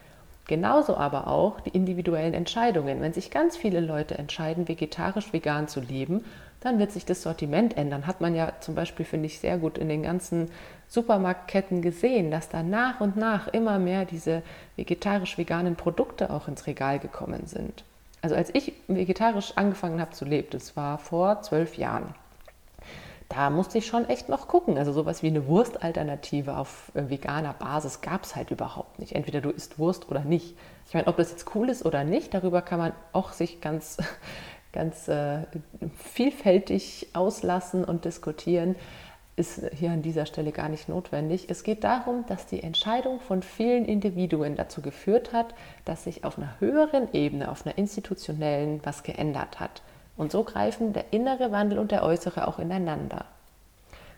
Genauso 0.47 0.95
aber 0.95 1.27
auch 1.27 1.59
die 1.59 1.71
individuellen 1.71 2.33
Entscheidungen. 2.33 3.01
Wenn 3.01 3.13
sich 3.13 3.31
ganz 3.31 3.57
viele 3.57 3.79
Leute 3.79 4.17
entscheiden, 4.17 4.67
vegetarisch, 4.67 5.33
vegan 5.33 5.67
zu 5.67 5.79
leben, 5.79 6.23
dann 6.59 6.79
wird 6.79 6.91
sich 6.91 7.05
das 7.05 7.23
Sortiment 7.23 7.77
ändern. 7.77 8.07
Hat 8.07 8.21
man 8.21 8.35
ja 8.35 8.53
zum 8.59 8.75
Beispiel, 8.75 9.05
finde 9.05 9.25
ich, 9.25 9.39
sehr 9.39 9.57
gut 9.57 9.77
in 9.77 9.89
den 9.89 10.03
ganzen 10.03 10.49
Supermarktketten 10.87 11.81
gesehen, 11.81 12.31
dass 12.31 12.49
da 12.49 12.63
nach 12.63 13.01
und 13.01 13.17
nach 13.17 13.47
immer 13.47 13.79
mehr 13.79 14.05
diese 14.05 14.43
vegetarisch-veganen 14.75 15.75
Produkte 15.75 16.29
auch 16.29 16.47
ins 16.47 16.67
Regal 16.67 16.99
gekommen 16.99 17.45
sind. 17.45 17.83
Also 18.21 18.35
als 18.35 18.53
ich 18.53 18.73
vegetarisch 18.87 19.53
angefangen 19.55 20.01
habe 20.01 20.11
zu 20.11 20.25
leben, 20.25 20.47
das 20.51 20.75
war 20.75 20.97
vor 20.97 21.41
zwölf 21.41 21.75
Jahren, 21.75 22.15
da 23.29 23.49
musste 23.49 23.77
ich 23.77 23.87
schon 23.87 24.07
echt 24.07 24.29
noch 24.29 24.47
gucken. 24.47 24.77
Also 24.77 24.93
sowas 24.93 25.23
wie 25.23 25.27
eine 25.27 25.47
Wurstalternative 25.47 26.57
auf 26.57 26.91
äh, 26.93 27.09
veganer 27.09 27.53
Basis 27.53 28.01
gab 28.01 28.23
es 28.23 28.35
halt 28.35 28.51
überhaupt 28.51 28.99
nicht. 28.99 29.13
Entweder 29.13 29.41
du 29.41 29.49
isst 29.49 29.79
Wurst 29.79 30.09
oder 30.09 30.21
nicht. 30.21 30.55
Ich 30.87 30.93
meine, 30.93 31.07
ob 31.07 31.17
das 31.17 31.31
jetzt 31.31 31.55
cool 31.55 31.69
ist 31.69 31.85
oder 31.85 32.03
nicht, 32.03 32.33
darüber 32.33 32.61
kann 32.61 32.79
man 32.79 32.93
auch 33.13 33.31
sich 33.31 33.61
ganz, 33.61 33.97
ganz 34.71 35.07
äh, 35.07 35.39
vielfältig 35.97 37.07
auslassen 37.13 37.83
und 37.83 38.05
diskutieren 38.05 38.75
ist 39.37 39.61
hier 39.73 39.91
an 39.91 40.01
dieser 40.01 40.25
Stelle 40.25 40.51
gar 40.51 40.69
nicht 40.69 40.87
notwendig. 40.87 41.49
Es 41.49 41.63
geht 41.63 41.83
darum, 41.83 42.25
dass 42.27 42.45
die 42.45 42.63
Entscheidung 42.63 43.19
von 43.19 43.41
vielen 43.43 43.85
Individuen 43.85 44.55
dazu 44.55 44.81
geführt 44.81 45.33
hat, 45.33 45.53
dass 45.83 46.05
sich 46.05 46.23
auf 46.23 46.37
einer 46.37 46.55
höheren 46.59 47.09
Ebene, 47.13 47.51
auf 47.51 47.65
einer 47.65 47.77
institutionellen, 47.77 48.79
was 48.83 49.03
geändert 49.03 49.59
hat. 49.59 49.81
Und 50.17 50.31
so 50.31 50.43
greifen 50.43 50.93
der 50.93 51.11
innere 51.11 51.51
Wandel 51.51 51.79
und 51.79 51.91
der 51.91 52.03
äußere 52.03 52.47
auch 52.47 52.59
ineinander. 52.59 53.25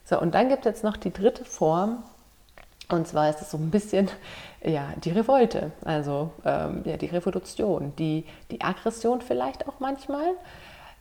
So, 0.05 0.19
und 0.19 0.35
dann 0.35 0.49
gibt 0.49 0.65
es 0.65 0.71
jetzt 0.71 0.83
noch 0.83 0.97
die 0.97 1.11
dritte 1.11 1.43
Form, 1.43 2.03
und 2.89 3.07
zwar 3.07 3.29
ist 3.29 3.41
es 3.41 3.51
so 3.51 3.57
ein 3.57 3.69
bisschen 3.69 4.07
ja, 4.63 4.93
die 5.03 5.11
Revolte, 5.11 5.71
also 5.83 6.31
ähm, 6.45 6.83
ja, 6.85 6.95
die 6.95 7.07
Revolution, 7.07 7.93
die, 7.97 8.25
die 8.49 8.61
Aggression 8.61 9.21
vielleicht 9.21 9.67
auch 9.67 9.79
manchmal. 9.79 10.35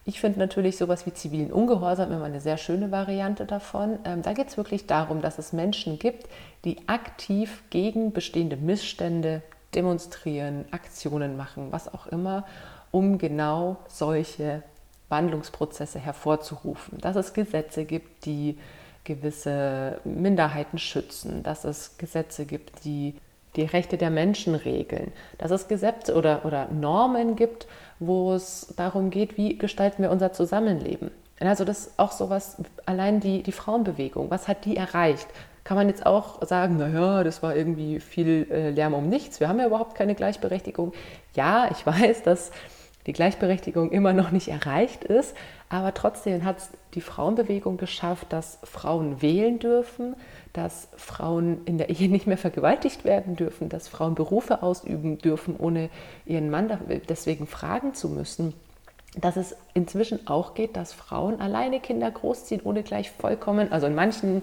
Ich 0.04 0.20
finde 0.20 0.38
natürlich 0.38 0.76
sowas 0.76 1.06
wie 1.06 1.12
zivilen 1.12 1.52
Ungehorsam 1.52 2.12
immer 2.12 2.24
eine 2.24 2.40
sehr 2.40 2.58
schöne 2.58 2.90
Variante 2.90 3.44
davon. 3.44 3.98
Ähm, 4.04 4.22
da 4.22 4.32
geht 4.32 4.48
es 4.48 4.56
wirklich 4.56 4.86
darum, 4.86 5.20
dass 5.20 5.38
es 5.38 5.52
Menschen 5.52 5.98
gibt, 5.98 6.28
die 6.64 6.88
aktiv 6.88 7.62
gegen 7.70 8.12
bestehende 8.12 8.56
Missstände 8.56 9.42
demonstrieren, 9.74 10.64
Aktionen 10.70 11.36
machen, 11.36 11.68
was 11.70 11.92
auch 11.92 12.06
immer, 12.06 12.44
um 12.90 13.18
genau 13.18 13.76
solche 13.88 14.62
Wandlungsprozesse 15.08 15.98
hervorzurufen. 15.98 16.98
Dass 16.98 17.16
es 17.16 17.32
Gesetze 17.32 17.84
gibt, 17.84 18.24
die 18.24 18.58
gewisse 19.04 20.00
Minderheiten 20.04 20.78
schützen, 20.78 21.42
dass 21.42 21.64
es 21.64 21.96
Gesetze 21.96 22.44
gibt, 22.44 22.84
die 22.84 23.14
die 23.56 23.64
Rechte 23.64 23.96
der 23.96 24.10
Menschen 24.10 24.54
regeln, 24.54 25.12
dass 25.38 25.50
es 25.50 25.68
Gesetze 25.68 26.14
oder, 26.14 26.44
oder 26.44 26.68
Normen 26.68 27.36
gibt, 27.36 27.66
wo 27.98 28.34
es 28.34 28.74
darum 28.76 29.10
geht, 29.10 29.36
wie 29.36 29.56
gestalten 29.56 30.02
wir 30.02 30.10
unser 30.10 30.32
Zusammenleben. 30.32 31.10
Also 31.40 31.64
das 31.64 31.86
ist 31.86 31.98
auch 31.98 32.12
sowas, 32.12 32.56
allein 32.86 33.20
die, 33.20 33.42
die 33.42 33.52
Frauenbewegung, 33.52 34.30
was 34.30 34.48
hat 34.48 34.64
die 34.64 34.76
erreicht? 34.76 35.26
Kann 35.64 35.76
man 35.76 35.88
jetzt 35.88 36.06
auch 36.06 36.46
sagen, 36.46 36.76
naja, 36.76 37.24
das 37.24 37.42
war 37.42 37.56
irgendwie 37.56 38.00
viel 38.00 38.46
äh, 38.50 38.70
Lärm 38.70 38.94
um 38.94 39.08
nichts, 39.08 39.40
wir 39.40 39.48
haben 39.48 39.58
ja 39.58 39.66
überhaupt 39.66 39.94
keine 39.96 40.14
Gleichberechtigung. 40.14 40.92
Ja, 41.34 41.68
ich 41.70 41.84
weiß, 41.86 42.22
dass 42.22 42.52
die 43.06 43.12
Gleichberechtigung 43.12 43.92
immer 43.92 44.12
noch 44.12 44.32
nicht 44.32 44.48
erreicht 44.48 45.04
ist, 45.04 45.36
aber 45.68 45.94
trotzdem 45.94 46.44
hat 46.44 46.58
es 46.58 46.70
die 46.94 47.00
Frauenbewegung 47.00 47.76
geschafft, 47.76 48.32
dass 48.32 48.58
Frauen 48.64 49.22
wählen 49.22 49.58
dürfen, 49.58 50.16
dass 50.52 50.88
Frauen 50.96 51.64
in 51.66 51.78
der 51.78 51.88
Ehe 51.88 52.08
nicht 52.08 52.26
mehr 52.26 52.38
vergewaltigt 52.38 53.04
werden 53.04 53.36
dürfen, 53.36 53.68
dass 53.68 53.88
Frauen 53.88 54.14
Berufe 54.14 54.62
ausüben 54.62 55.18
dürfen, 55.18 55.56
ohne 55.56 55.88
ihren 56.24 56.50
Mann 56.50 56.70
deswegen 57.08 57.46
fragen 57.46 57.94
zu 57.94 58.08
müssen. 58.08 58.54
Dass 59.16 59.36
es 59.36 59.56
inzwischen 59.72 60.26
auch 60.26 60.54
geht, 60.54 60.76
dass 60.76 60.92
Frauen 60.92 61.40
alleine 61.40 61.80
Kinder 61.80 62.10
großziehen, 62.10 62.60
ohne 62.64 62.82
gleich 62.82 63.10
vollkommen, 63.10 63.72
also 63.72 63.86
in 63.86 63.94
manchen 63.94 64.42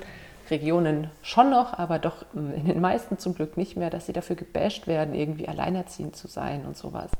Regionen 0.49 1.09
schon 1.21 1.49
noch, 1.49 1.77
aber 1.77 1.99
doch 1.99 2.25
in 2.33 2.65
den 2.65 2.81
meisten 2.81 3.17
zum 3.17 3.35
Glück 3.35 3.55
nicht 3.55 3.77
mehr, 3.77 3.89
dass 3.89 4.07
sie 4.07 4.13
dafür 4.13 4.35
gebasht 4.35 4.87
werden, 4.87 5.15
irgendwie 5.15 5.47
alleinerziehend 5.47 6.15
zu 6.15 6.27
sein 6.27 6.65
und 6.65 6.75
sowas. 6.75 7.11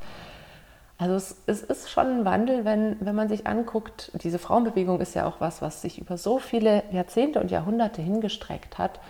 Also 1.03 1.15
es, 1.15 1.35
es, 1.47 1.63
ist 1.63 1.91
schon 1.91 2.19
ein 2.19 2.23
Wandel, 2.25 2.63
wenn, 2.63 2.95
wenn 3.01 3.13
man 3.13 3.27
sich 3.27 3.45
anguckt, 3.45 4.09
diese 4.23 4.39
Frauenbewegung 4.39 5.01
ist 5.01 5.15
ja 5.15 5.25
auch 5.25 5.41
was, 5.41 5.61
was 5.61 5.81
sich 5.81 5.99
über 5.99 6.17
so 6.17 6.39
viele 6.39 6.81
Jahrzehnte 6.93 7.41
und 7.41 7.51
Jahrhunderte 7.51 8.01
hingestreckt 8.01 8.77
hat. 8.77 9.01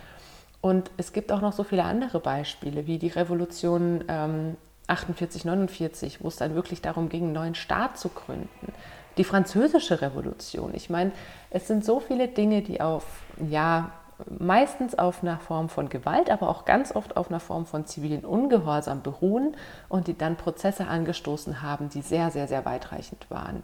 Und 0.60 0.90
es 0.96 1.12
gibt 1.12 1.30
auch 1.30 1.40
noch 1.40 1.52
so 1.52 1.62
viele 1.62 1.84
andere 1.84 2.18
Beispiele, 2.18 2.88
wie 2.88 2.98
die 2.98 3.10
Revolution 3.10 4.02
ähm, 4.08 4.56
48, 4.88 5.44
49, 5.44 6.24
wo 6.24 6.26
es 6.26 6.34
dann 6.34 6.56
wirklich 6.56 6.82
darum 6.82 7.08
ging, 7.08 7.26
einen 7.26 7.32
neuen 7.32 7.54
Staat 7.54 7.96
zu 7.96 8.08
gründen. 8.08 8.72
Die 9.16 9.22
französische 9.22 10.00
Revolution. 10.00 10.72
Ich 10.74 10.90
meine, 10.90 11.12
es 11.50 11.68
sind 11.68 11.84
so 11.84 12.00
viele 12.00 12.26
Dinge, 12.26 12.62
die 12.62 12.80
auf, 12.80 13.04
ja, 13.48 13.92
meistens 14.38 14.96
auf 14.96 15.22
einer 15.22 15.38
Form 15.38 15.68
von 15.68 15.88
Gewalt, 15.88 16.30
aber 16.30 16.48
auch 16.48 16.64
ganz 16.64 16.94
oft 16.94 17.16
auf 17.16 17.28
einer 17.28 17.40
Form 17.40 17.66
von 17.66 17.86
zivilen 17.86 18.24
Ungehorsam 18.24 19.02
beruhen 19.02 19.56
und 19.88 20.06
die 20.06 20.16
dann 20.16 20.36
Prozesse 20.36 20.86
angestoßen 20.86 21.62
haben, 21.62 21.88
die 21.88 22.02
sehr, 22.02 22.30
sehr, 22.30 22.48
sehr 22.48 22.64
weitreichend 22.64 23.30
waren. 23.30 23.62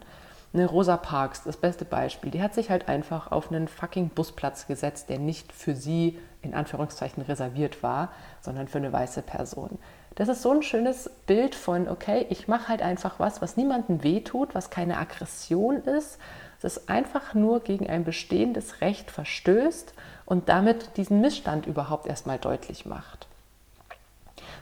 Eine 0.52 0.66
Rosa 0.66 0.96
Parks, 0.96 1.44
das 1.44 1.56
beste 1.56 1.84
Beispiel, 1.84 2.32
die 2.32 2.42
hat 2.42 2.54
sich 2.54 2.70
halt 2.70 2.88
einfach 2.88 3.30
auf 3.30 3.52
einen 3.52 3.68
fucking 3.68 4.08
Busplatz 4.08 4.66
gesetzt, 4.66 5.08
der 5.08 5.20
nicht 5.20 5.52
für 5.52 5.76
sie 5.76 6.18
in 6.42 6.54
Anführungszeichen 6.54 7.22
reserviert 7.22 7.82
war, 7.84 8.08
sondern 8.40 8.66
für 8.66 8.78
eine 8.78 8.92
weiße 8.92 9.22
Person. 9.22 9.78
Das 10.16 10.28
ist 10.28 10.42
so 10.42 10.50
ein 10.50 10.62
schönes 10.62 11.08
Bild 11.26 11.54
von, 11.54 11.88
okay, 11.88 12.26
ich 12.30 12.48
mache 12.48 12.68
halt 12.68 12.82
einfach 12.82 13.20
was, 13.20 13.40
was 13.40 13.56
niemandem 13.56 14.02
wehtut, 14.02 14.54
was 14.54 14.70
keine 14.70 14.98
Aggression 14.98 15.76
ist, 15.76 16.18
das 16.60 16.88
einfach 16.88 17.34
nur 17.34 17.60
gegen 17.60 17.88
ein 17.88 18.04
bestehendes 18.04 18.80
Recht 18.80 19.10
verstößt 19.10 19.94
und 20.26 20.48
damit 20.48 20.96
diesen 20.96 21.20
Missstand 21.20 21.66
überhaupt 21.66 22.06
erstmal 22.06 22.38
deutlich 22.38 22.86
macht. 22.86 23.26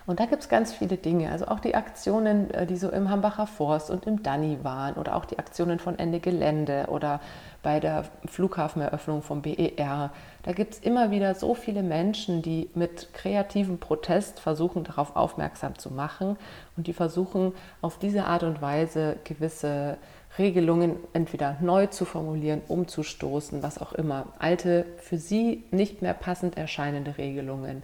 Und 0.09 0.21
da 0.21 0.25
gibt 0.25 0.43
es 0.43 0.49
ganz 0.49 0.73
viele 0.73 0.97
Dinge, 0.97 1.31
also 1.31 1.49
auch 1.49 1.61
die 1.61 1.75
Aktionen, 1.75 2.51
äh, 2.55 2.65
die 2.67 2.79
so 2.79 2.89
im 2.89 3.11
Hambacher 3.11 3.47
Forst 3.47 3.91
und 3.91 4.07
im 4.07 4.23
Danny 4.23 4.59
waren 4.63 4.95
oder 4.95 5.15
auch 5.15 5.27
die 5.27 5.39
Aktionen 5.39 5.79
von 5.79 5.99
Ende 5.99 6.19
Gelände 6.19 6.87
oder 6.89 7.21
bei 7.63 7.79
der 7.79 8.05
Flughafeneröffnung 8.25 9.21
vom 9.21 9.43
BER. 9.43 10.11
Da 10.45 10.53
gibt 10.53 10.73
es 10.73 10.81
immer 10.81 11.11
wieder 11.11 11.35
so 11.35 11.55
viele 11.55 11.83
Menschen, 11.83 12.41
die 12.41 12.71
mit 12.75 13.13
kreativem 13.13 13.79
Protest 13.79 14.41
versuchen, 14.41 14.83
darauf 14.83 15.15
aufmerksam 15.15 15.79
zu 15.79 15.91
machen 15.91 16.39
und 16.79 16.87
die 16.87 16.95
versuchen, 16.95 17.53
auf 17.83 17.99
diese 17.99 18.25
Art 18.25 18.45
und 18.45 18.63
Weise 18.63 19.17
gewisse 19.25 19.99
Regelungen 20.39 20.97
entweder 21.13 21.57
neu 21.61 21.87
zu 21.87 22.05
formulieren, 22.05 22.63
umzustoßen, 22.69 23.63
was 23.63 23.79
auch 23.79 23.93
immer. 23.93 24.27
Alte, 24.39 24.87
für 24.99 25.19
sie 25.19 25.65
nicht 25.71 26.03
mehr 26.03 26.15
passend 26.15 26.57
erscheinende 26.57 27.19
Regelungen 27.19 27.83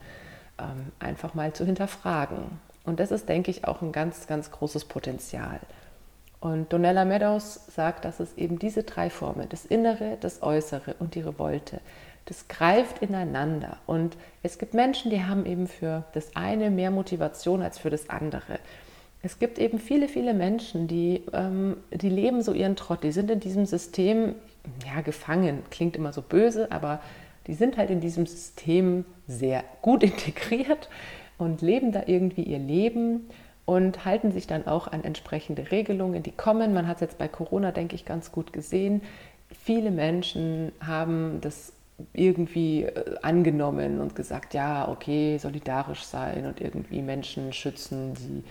ähm, 0.58 0.92
einfach 0.98 1.34
mal 1.34 1.52
zu 1.52 1.64
hinterfragen. 1.64 2.38
Und 2.84 3.00
das 3.00 3.10
ist, 3.10 3.28
denke 3.28 3.50
ich, 3.50 3.66
auch 3.66 3.82
ein 3.82 3.92
ganz, 3.92 4.26
ganz 4.26 4.50
großes 4.50 4.84
Potenzial. 4.84 5.60
Und 6.40 6.72
Donella 6.72 7.06
Meadows 7.06 7.60
sagt, 7.68 8.04
dass 8.04 8.20
es 8.20 8.36
eben 8.36 8.58
diese 8.58 8.82
drei 8.82 9.08
Formen, 9.08 9.48
das 9.48 9.64
Innere, 9.64 10.18
das 10.20 10.42
Äußere 10.42 10.94
und 10.98 11.14
die 11.14 11.22
Revolte, 11.22 11.80
das 12.26 12.48
greift 12.48 13.00
ineinander. 13.00 13.78
Und 13.86 14.16
es 14.42 14.58
gibt 14.58 14.74
Menschen, 14.74 15.10
die 15.10 15.24
haben 15.24 15.46
eben 15.46 15.66
für 15.66 16.04
das 16.12 16.36
eine 16.36 16.70
mehr 16.70 16.90
Motivation 16.90 17.62
als 17.62 17.78
für 17.78 17.90
das 17.90 18.10
andere. 18.10 18.58
Es 19.24 19.38
gibt 19.38 19.58
eben 19.58 19.78
viele, 19.78 20.06
viele 20.06 20.34
Menschen, 20.34 20.87
die, 20.87 21.22
ähm, 21.32 21.78
die 21.90 22.10
leben 22.10 22.42
so 22.42 22.52
ihren 22.52 22.76
Trott, 22.76 23.02
die 23.02 23.10
sind 23.10 23.30
in 23.30 23.40
diesem 23.40 23.64
System 23.64 24.34
ja, 24.84 25.00
gefangen, 25.00 25.62
klingt 25.70 25.96
immer 25.96 26.12
so 26.12 26.20
böse, 26.20 26.70
aber 26.70 27.00
die 27.46 27.54
sind 27.54 27.78
halt 27.78 27.88
in 27.88 28.00
diesem 28.00 28.26
System 28.26 29.06
sehr 29.26 29.64
gut 29.80 30.02
integriert 30.02 30.90
und 31.38 31.62
leben 31.62 31.90
da 31.90 32.02
irgendwie 32.06 32.42
ihr 32.42 32.58
Leben 32.58 33.28
und 33.64 34.04
halten 34.04 34.30
sich 34.30 34.46
dann 34.46 34.66
auch 34.66 34.88
an 34.88 35.04
entsprechende 35.04 35.70
Regelungen, 35.70 36.22
die 36.22 36.32
kommen. 36.32 36.74
Man 36.74 36.87
hat 36.87 36.98
es 36.98 37.00
jetzt 37.00 37.18
bei 37.18 37.26
Corona, 37.28 37.72
denke 37.72 37.94
ich, 37.94 38.04
ganz 38.04 38.30
gut 38.30 38.52
gesehen. 38.52 39.00
Viele 39.64 39.90
Menschen 39.90 40.72
haben 40.80 41.40
das 41.40 41.72
irgendwie 42.12 42.82
äh, 42.82 43.16
angenommen 43.22 44.00
und 44.00 44.14
gesagt, 44.14 44.52
ja, 44.52 44.87
okay, 44.87 45.38
solidarisch 45.38 46.02
sein 46.02 46.44
und 46.44 46.60
irgendwie 46.60 47.00
Menschen 47.00 47.54
schützen, 47.54 48.12
die 48.12 48.44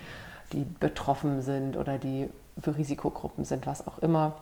die 0.54 0.66
betroffen 0.80 1.42
sind 1.42 1.78
oder 1.78 1.98
die 1.98 2.30
für 2.60 2.78
Risikogruppen 2.78 3.46
sind, 3.46 3.68
was 3.68 3.88
auch 3.88 4.00
immer. 4.00 4.36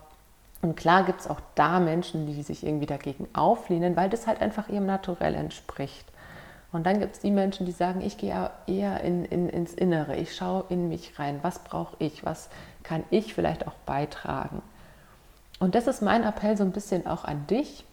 Und 0.62 0.76
klar 0.76 1.04
gibt 1.04 1.21
es 1.21 1.28
auch 1.28 1.39
da 1.56 1.80
Menschen, 1.80 2.28
die 2.28 2.43
sich 2.43 2.65
irgendwie 2.65 2.86
dagegen 2.86 3.28
auflehnen, 3.34 3.95
weil 3.95 4.10
das 4.10 4.28
halt 4.28 4.41
einfach 4.41 4.69
ihrem 4.69 4.86
Naturell 4.86 5.34
entspricht. 5.34 6.06
Und 6.71 6.86
dann 6.86 7.00
gibt 7.00 7.15
es 7.15 7.19
die 7.19 7.32
Menschen, 7.32 7.65
die 7.65 7.71
sagen, 7.71 8.02
ich 8.02 8.17
gehe 8.17 8.52
eher 8.67 9.02
in, 9.02 9.26
in, 9.26 9.50
ins 9.50 9.74
Innere, 9.74 10.15
ich 10.15 10.36
schaue 10.36 10.65
in 10.69 10.88
mich 10.88 11.17
rein, 11.19 11.39
was 11.41 11.60
brauche 11.60 11.95
ich, 12.00 12.26
was 12.26 12.50
kann 12.84 13.04
ich 13.10 13.34
vielleicht 13.34 13.67
auch 13.67 13.74
beitragen. 13.86 14.62
Und 15.60 15.76
das 15.76 15.88
ist 15.88 16.02
mein 16.02 16.24
Appell 16.24 16.56
so 16.58 16.63
ein 16.63 16.71
bisschen 16.71 17.08
auch 17.08 17.26
an 17.26 17.45
dich, 17.47 17.86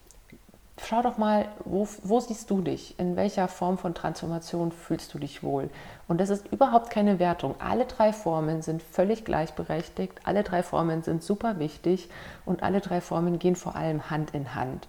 schau 0.85 1.03
doch 1.03 1.19
mal, 1.19 1.47
wo, 1.65 1.89
wo, 2.03 2.21
siehst 2.21 2.51
du 2.51 2.61
dich? 2.61 2.99
In 2.99 3.17
welcher 3.17 3.49
Form 3.49 3.79
von 3.79 3.95
Transformation 3.95 4.73
fühlst 4.73 5.13
du 5.15 5.19
dich 5.19 5.43
wohl? 5.43 5.71
Und 6.07 6.21
das 6.21 6.31
ist 6.31 6.51
überhaupt 6.53 6.91
keine 6.91 7.19
Wertung. 7.19 7.55
Alle 7.59 7.85
drei 7.85 8.13
Formen 8.13 8.63
sind 8.63 8.83
völlig 8.83 9.25
gleichberechtigt, 9.25 10.21
alle 10.25 10.43
drei 10.43 10.63
Formen 10.63 11.03
sind 11.03 11.23
super 11.23 11.59
wichtig 11.59 12.09
und 12.45 12.63
alle 12.63 12.81
drei 12.81 13.01
Formen 13.01 13.39
gehen 13.39 13.57
vor 13.57 13.77
allem 13.77 14.11
Hand 14.11 14.33
in 14.33 14.55
Hand. 14.55 14.89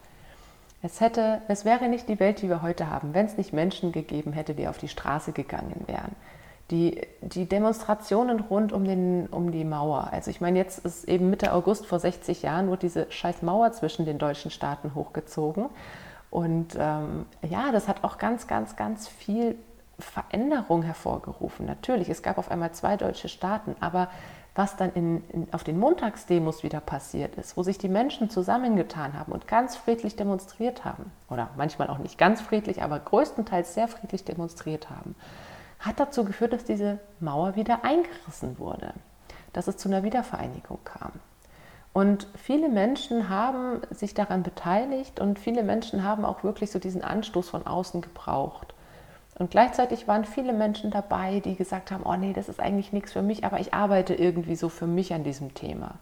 Es, 0.82 1.02
hätte, 1.02 1.42
es 1.48 1.66
wäre 1.66 1.90
nicht 1.90 2.08
die 2.08 2.20
Welt, 2.20 2.42
die 2.42 2.50
wir 2.50 2.62
heute 2.62 2.90
haben, 2.90 3.14
wenn 3.14 3.26
es 3.26 3.38
nicht 3.38 3.52
Menschen 3.52 3.92
gegeben 3.92 4.32
hätte, 4.32 4.54
die 4.54 4.68
auf 4.68 4.78
die 4.78 4.88
Straße 4.88 5.34
gegangen 5.34 5.84
wären 5.88 6.16
die, 6.72 7.02
die 7.22 7.48
Demonstrationen 7.48 8.40
rund 8.40 8.74
um, 8.74 8.84
den, 8.84 9.28
um 9.28 9.52
die 9.52 9.64
Mauer. 9.64 10.10
Also 10.12 10.30
ich 10.30 10.40
meine, 10.40 10.60
jetzt 10.60 10.86
ist 10.86 11.08
eben 11.08 11.30
Mitte 11.30 11.54
August 11.54 11.86
vor 11.86 12.00
60 12.00 12.44
Jahren, 12.44 12.68
wurde 12.68 12.82
diese 12.82 13.12
scheiß 13.12 13.42
Mauer 13.42 13.72
zwischen 13.72 14.06
den 14.06 14.20
deutschen 14.20 14.52
Staaten 14.52 14.94
hochgezogen. 14.94 15.70
Und 16.30 16.76
ähm, 16.78 17.26
ja, 17.42 17.72
das 17.72 17.88
hat 17.88 18.04
auch 18.04 18.20
ganz, 18.20 18.46
ganz, 18.48 18.76
ganz 18.76 19.08
viel 19.08 19.56
Veränderung 19.98 20.84
hervorgerufen. 20.84 21.66
Natürlich, 21.66 22.10
es 22.10 22.22
gab 22.22 22.38
auf 22.38 22.52
einmal 22.52 22.72
zwei 22.72 22.98
deutsche 22.98 23.30
Staaten, 23.30 23.76
aber 23.80 24.10
was 24.56 24.76
dann 24.76 24.92
in, 24.94 25.24
in, 25.30 25.48
auf 25.54 25.64
den 25.64 25.80
Montagsdemos 25.80 26.64
wieder 26.64 26.82
passiert 26.82 27.36
ist, 27.36 27.56
wo 27.56 27.64
sich 27.64 27.78
die 27.78 27.90
Menschen 27.90 28.30
zusammengetan 28.30 29.18
haben 29.18 29.32
und 29.32 29.48
ganz 29.48 29.76
friedlich 29.76 30.16
demonstriert 30.16 30.86
haben, 30.86 31.12
oder 31.30 31.50
manchmal 31.56 31.90
auch 31.90 31.98
nicht 31.98 32.18
ganz 32.18 32.42
friedlich, 32.42 32.82
aber 32.82 33.00
größtenteils 33.00 33.74
sehr 33.74 33.88
friedlich 33.88 34.26
demonstriert 34.26 34.90
haben, 34.90 35.16
hat 35.80 36.00
dazu 36.00 36.26
geführt, 36.26 36.54
dass 36.54 36.66
diese 36.66 37.00
Mauer 37.20 37.56
wieder 37.56 37.84
eingerissen 37.84 38.60
wurde, 38.60 38.94
dass 39.54 39.68
es 39.68 39.78
zu 39.78 39.90
einer 39.90 40.04
Wiedervereinigung 40.04 40.80
kam. 40.84 41.14
Und 41.94 42.28
viele 42.36 42.70
Menschen 42.70 43.30
haben 43.30 43.82
sich 43.90 44.14
daran 44.14 44.44
beteiligt 44.44 45.20
und 45.20 45.40
viele 45.40 45.64
Menschen 45.64 46.04
haben 46.04 46.24
auch 46.24 46.44
wirklich 46.44 46.72
so 46.72 46.80
diesen 46.80 47.04
Anstoß 47.04 47.50
von 47.50 47.66
außen 47.66 48.02
gebraucht. 48.02 48.74
Und 49.40 49.52
gleichzeitig 49.52 50.08
waren 50.08 50.26
viele 50.26 50.54
Menschen 50.54 50.92
dabei, 50.92 51.40
die 51.40 51.56
gesagt 51.56 51.92
haben, 51.92 52.04
oh 52.04 52.16
nee, 52.16 52.34
das 52.34 52.50
ist 52.50 52.60
eigentlich 52.60 52.92
nichts 52.92 53.14
für 53.14 53.22
mich, 53.22 53.46
aber 53.46 53.60
ich 53.60 53.74
arbeite 53.74 54.14
irgendwie 54.14 54.56
so 54.56 54.70
für 54.70 54.86
mich 54.86 55.14
an 55.14 55.24
diesem 55.24 55.54
Thema. 55.54 55.96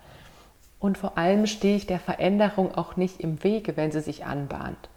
Und 0.79 0.97
vor 0.97 1.17
allem 1.17 1.45
stehe 1.45 1.77
ich 1.77 1.87
der 1.87 1.99
Veränderung 1.99 2.73
auch 2.75 2.97
nicht 2.97 3.21
im 3.21 3.43
Wege, 3.43 3.77
wenn 3.77 3.91
sie 3.91 4.01
sich 4.01 4.25
anbahnt. 4.25 4.89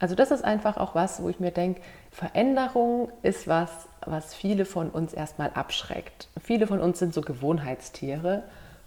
Also 0.00 0.14
das 0.14 0.30
ist 0.30 0.44
einfach 0.44 0.76
auch 0.76 0.94
was, 0.94 1.22
wo 1.22 1.28
ich 1.28 1.38
mir 1.38 1.50
denke, 1.50 1.80
Veränderung 2.10 3.10
ist 3.22 3.46
was, 3.46 3.88
was 4.06 4.34
viele 4.34 4.64
von 4.64 4.90
uns 4.90 5.12
erstmal 5.12 5.50
abschreckt. 5.54 6.28
Viele 6.42 6.66
von 6.66 6.80
uns 6.80 6.98
sind 6.98 7.14
so 7.14 7.20
Gewohnheitstiere. 7.20 8.44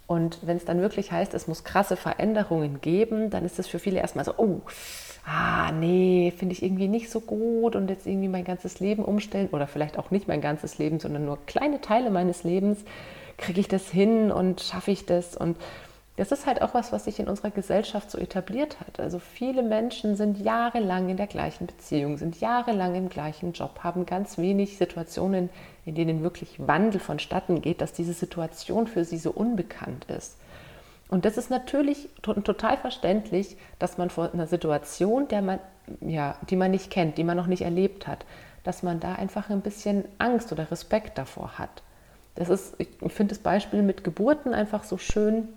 Und 0.07 0.39
wenn 0.43 0.57
es 0.57 0.65
dann 0.65 0.79
wirklich 0.79 1.11
heißt, 1.11 1.33
es 1.33 1.47
muss 1.47 1.63
krasse 1.63 1.97
Veränderungen 1.97 2.79
geben, 2.79 3.29
dann 3.29 3.43
ist 3.43 3.59
es 3.59 3.67
für 3.67 3.79
viele 3.79 3.99
erstmal 3.99 4.23
so, 4.23 4.33
oh, 4.37 4.61
ah, 5.25 5.71
nee, 5.73 6.33
finde 6.37 6.53
ich 6.53 6.63
irgendwie 6.63 6.87
nicht 6.87 7.09
so 7.09 7.19
gut 7.19 7.75
und 7.75 7.89
jetzt 7.89 8.07
irgendwie 8.07 8.29
mein 8.29 8.45
ganzes 8.45 8.79
Leben 8.79 9.03
umstellen 9.03 9.49
oder 9.51 9.67
vielleicht 9.67 9.99
auch 9.99 10.09
nicht 10.09 10.27
mein 10.27 10.39
ganzes 10.39 10.77
Leben, 10.77 10.99
sondern 10.99 11.25
nur 11.25 11.45
kleine 11.45 11.81
Teile 11.81 12.09
meines 12.09 12.43
Lebens, 12.43 12.79
kriege 13.37 13.59
ich 13.59 13.67
das 13.67 13.89
hin 13.89 14.31
und 14.31 14.61
schaffe 14.61 14.91
ich 14.91 15.05
das? 15.05 15.35
Und 15.35 15.57
das 16.17 16.31
ist 16.31 16.47
halt 16.47 16.63
auch 16.63 16.73
was, 16.73 16.91
was 16.91 17.05
sich 17.05 17.19
in 17.19 17.27
unserer 17.27 17.51
Gesellschaft 17.51 18.09
so 18.09 18.17
etabliert 18.17 18.79
hat. 18.79 18.99
Also 18.99 19.19
viele 19.19 19.61
Menschen 19.61 20.15
sind 20.15 20.39
jahrelang 20.39 21.09
in 21.09 21.17
der 21.17 21.27
gleichen 21.27 21.67
Beziehung, 21.67 22.17
sind 22.17 22.41
jahrelang 22.41 22.95
im 22.95 23.07
gleichen 23.07 23.53
Job, 23.53 23.81
haben 23.83 24.07
ganz 24.07 24.39
wenig 24.39 24.79
Situationen, 24.79 25.51
in 25.85 25.93
denen 25.93 26.23
wirklich 26.23 26.59
Wandel 26.67 26.99
vonstatten 26.99 27.61
geht, 27.61 27.81
dass 27.81 27.93
diese 27.93 28.13
Situation 28.13 28.87
für 28.87 29.05
sie 29.05 29.19
so 29.19 29.29
unbekannt 29.29 30.05
ist. 30.05 30.37
Und 31.07 31.23
das 31.23 31.37
ist 31.37 31.51
natürlich 31.51 32.09
total 32.23 32.77
verständlich, 32.77 33.55
dass 33.77 33.99
man 33.99 34.09
vor 34.09 34.33
einer 34.33 34.47
Situation, 34.47 35.27
der 35.27 35.43
man, 35.43 35.59
ja, 36.01 36.35
die 36.49 36.55
man 36.55 36.71
nicht 36.71 36.89
kennt, 36.89 37.19
die 37.19 37.23
man 37.23 37.37
noch 37.37 37.47
nicht 37.47 37.61
erlebt 37.61 38.07
hat, 38.07 38.25
dass 38.63 38.81
man 38.81 38.99
da 38.99 39.13
einfach 39.13 39.51
ein 39.51 39.61
bisschen 39.61 40.03
Angst 40.17 40.51
oder 40.51 40.69
Respekt 40.71 41.19
davor 41.19 41.59
hat. 41.59 41.83
Das 42.33 42.49
ist, 42.49 42.75
ich 42.79 42.89
finde 43.13 43.35
das 43.35 43.39
Beispiel 43.39 43.83
mit 43.83 44.03
Geburten 44.03 44.53
einfach 44.53 44.83
so 44.83 44.97
schön, 44.97 45.47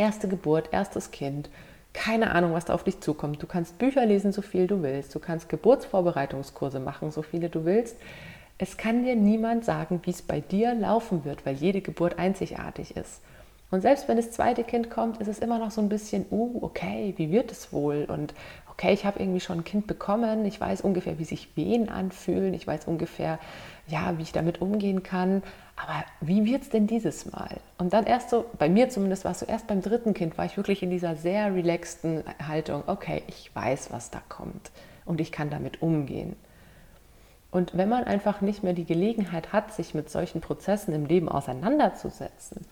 Erste 0.00 0.28
Geburt, 0.28 0.70
erstes 0.72 1.10
Kind, 1.10 1.50
keine 1.92 2.30
Ahnung, 2.30 2.54
was 2.54 2.64
da 2.64 2.72
auf 2.72 2.84
dich 2.84 3.00
zukommt. 3.00 3.42
Du 3.42 3.46
kannst 3.46 3.76
Bücher 3.76 4.06
lesen, 4.06 4.32
so 4.32 4.40
viel 4.40 4.66
du 4.66 4.82
willst. 4.82 5.14
Du 5.14 5.18
kannst 5.18 5.50
Geburtsvorbereitungskurse 5.50 6.80
machen, 6.80 7.10
so 7.10 7.20
viele 7.20 7.50
du 7.50 7.66
willst. 7.66 7.98
Es 8.56 8.78
kann 8.78 9.04
dir 9.04 9.14
niemand 9.14 9.66
sagen, 9.66 10.00
wie 10.04 10.10
es 10.10 10.22
bei 10.22 10.40
dir 10.40 10.72
laufen 10.72 11.26
wird, 11.26 11.44
weil 11.44 11.56
jede 11.56 11.82
Geburt 11.82 12.18
einzigartig 12.18 12.96
ist. 12.96 13.20
Und 13.70 13.82
selbst 13.82 14.08
wenn 14.08 14.16
das 14.16 14.30
zweite 14.30 14.64
Kind 14.64 14.88
kommt, 14.88 15.20
ist 15.20 15.28
es 15.28 15.38
immer 15.38 15.58
noch 15.58 15.70
so 15.70 15.82
ein 15.82 15.90
bisschen, 15.90 16.24
uh, 16.30 16.60
okay, 16.62 17.12
wie 17.18 17.30
wird 17.30 17.52
es 17.52 17.70
wohl? 17.70 18.06
Und 18.08 18.32
okay, 18.70 18.94
ich 18.94 19.04
habe 19.04 19.20
irgendwie 19.20 19.40
schon 19.40 19.58
ein 19.58 19.64
Kind 19.64 19.86
bekommen, 19.86 20.46
ich 20.46 20.58
weiß 20.58 20.80
ungefähr, 20.80 21.18
wie 21.18 21.24
sich 21.24 21.54
Wehen 21.56 21.90
anfühlen, 21.90 22.54
ich 22.54 22.66
weiß 22.66 22.86
ungefähr, 22.86 23.38
ja, 23.86 24.16
wie 24.16 24.22
ich 24.22 24.32
damit 24.32 24.62
umgehen 24.62 25.02
kann. 25.02 25.42
Aber 25.82 26.04
wie 26.20 26.44
wird 26.44 26.62
es 26.62 26.68
denn 26.68 26.86
dieses 26.86 27.30
Mal? 27.32 27.56
Und 27.78 27.94
dann 27.94 28.04
erst 28.04 28.28
so, 28.28 28.44
bei 28.58 28.68
mir 28.68 28.90
zumindest 28.90 29.24
war 29.24 29.32
es 29.32 29.40
so, 29.40 29.46
erst 29.46 29.66
beim 29.66 29.80
dritten 29.80 30.12
Kind 30.12 30.36
war 30.36 30.44
ich 30.44 30.58
wirklich 30.58 30.82
in 30.82 30.90
dieser 30.90 31.16
sehr 31.16 31.54
relaxten 31.54 32.22
Haltung, 32.46 32.82
okay, 32.86 33.22
ich 33.28 33.54
weiß, 33.54 33.90
was 33.90 34.10
da 34.10 34.20
kommt 34.28 34.70
und 35.06 35.22
ich 35.22 35.32
kann 35.32 35.48
damit 35.48 35.80
umgehen. 35.80 36.36
Und 37.50 37.76
wenn 37.76 37.88
man 37.88 38.04
einfach 38.04 38.42
nicht 38.42 38.62
mehr 38.62 38.74
die 38.74 38.84
Gelegenheit 38.84 39.54
hat, 39.54 39.72
sich 39.72 39.94
mit 39.94 40.10
solchen 40.10 40.42
Prozessen 40.42 40.94
im 40.94 41.06
Leben 41.06 41.30
auseinanderzusetzen, 41.30 42.66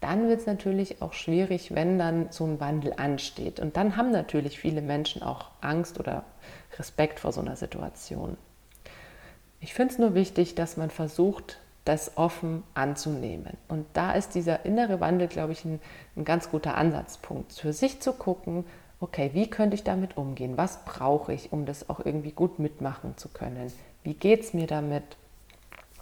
dann 0.00 0.28
wird 0.28 0.40
es 0.40 0.46
natürlich 0.46 1.02
auch 1.02 1.12
schwierig, 1.12 1.74
wenn 1.74 1.98
dann 1.98 2.28
so 2.30 2.44
ein 2.44 2.58
Wandel 2.58 2.94
ansteht. 2.96 3.60
Und 3.60 3.76
dann 3.76 3.96
haben 3.96 4.10
natürlich 4.10 4.58
viele 4.58 4.80
Menschen 4.80 5.22
auch 5.22 5.50
Angst 5.60 6.00
oder 6.00 6.24
Respekt 6.78 7.20
vor 7.20 7.32
so 7.32 7.40
einer 7.42 7.56
Situation. 7.56 8.38
Ich 9.60 9.74
finde 9.74 9.92
es 9.92 9.98
nur 9.98 10.14
wichtig, 10.14 10.54
dass 10.54 10.76
man 10.76 10.90
versucht, 10.90 11.58
das 11.86 12.16
offen 12.16 12.62
anzunehmen. 12.74 13.56
Und 13.68 13.86
da 13.94 14.12
ist 14.12 14.34
dieser 14.34 14.66
innere 14.66 15.00
Wandel, 15.00 15.28
glaube 15.28 15.52
ich, 15.52 15.64
ein, 15.64 15.80
ein 16.16 16.24
ganz 16.24 16.50
guter 16.50 16.76
Ansatzpunkt. 16.76 17.52
Für 17.52 17.72
sich 17.72 18.00
zu 18.00 18.12
gucken, 18.12 18.64
okay, 19.00 19.30
wie 19.34 19.48
könnte 19.48 19.76
ich 19.76 19.84
damit 19.84 20.16
umgehen? 20.16 20.56
Was 20.56 20.84
brauche 20.84 21.32
ich, 21.32 21.52
um 21.52 21.64
das 21.64 21.88
auch 21.88 22.04
irgendwie 22.04 22.32
gut 22.32 22.58
mitmachen 22.58 23.16
zu 23.16 23.28
können? 23.28 23.72
Wie 24.02 24.14
geht 24.14 24.40
es 24.40 24.52
mir 24.52 24.66
damit? 24.66 25.04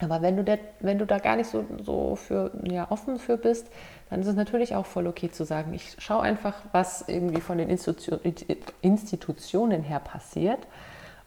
Aber 0.00 0.22
wenn 0.22 0.36
du, 0.36 0.42
der, 0.42 0.58
wenn 0.80 0.98
du 0.98 1.06
da 1.06 1.18
gar 1.18 1.36
nicht 1.36 1.50
so, 1.50 1.64
so 1.82 2.16
für, 2.16 2.50
ja, 2.64 2.90
offen 2.90 3.18
für 3.18 3.36
bist, 3.36 3.68
dann 4.10 4.20
ist 4.20 4.26
es 4.26 4.34
natürlich 4.34 4.74
auch 4.74 4.86
voll 4.86 5.06
okay 5.06 5.30
zu 5.30 5.44
sagen, 5.44 5.74
ich 5.74 5.96
schaue 5.98 6.22
einfach, 6.22 6.54
was 6.72 7.08
irgendwie 7.08 7.40
von 7.40 7.58
den 7.58 7.68
Institutionen 7.68 9.82
her 9.82 10.00
passiert 10.00 10.66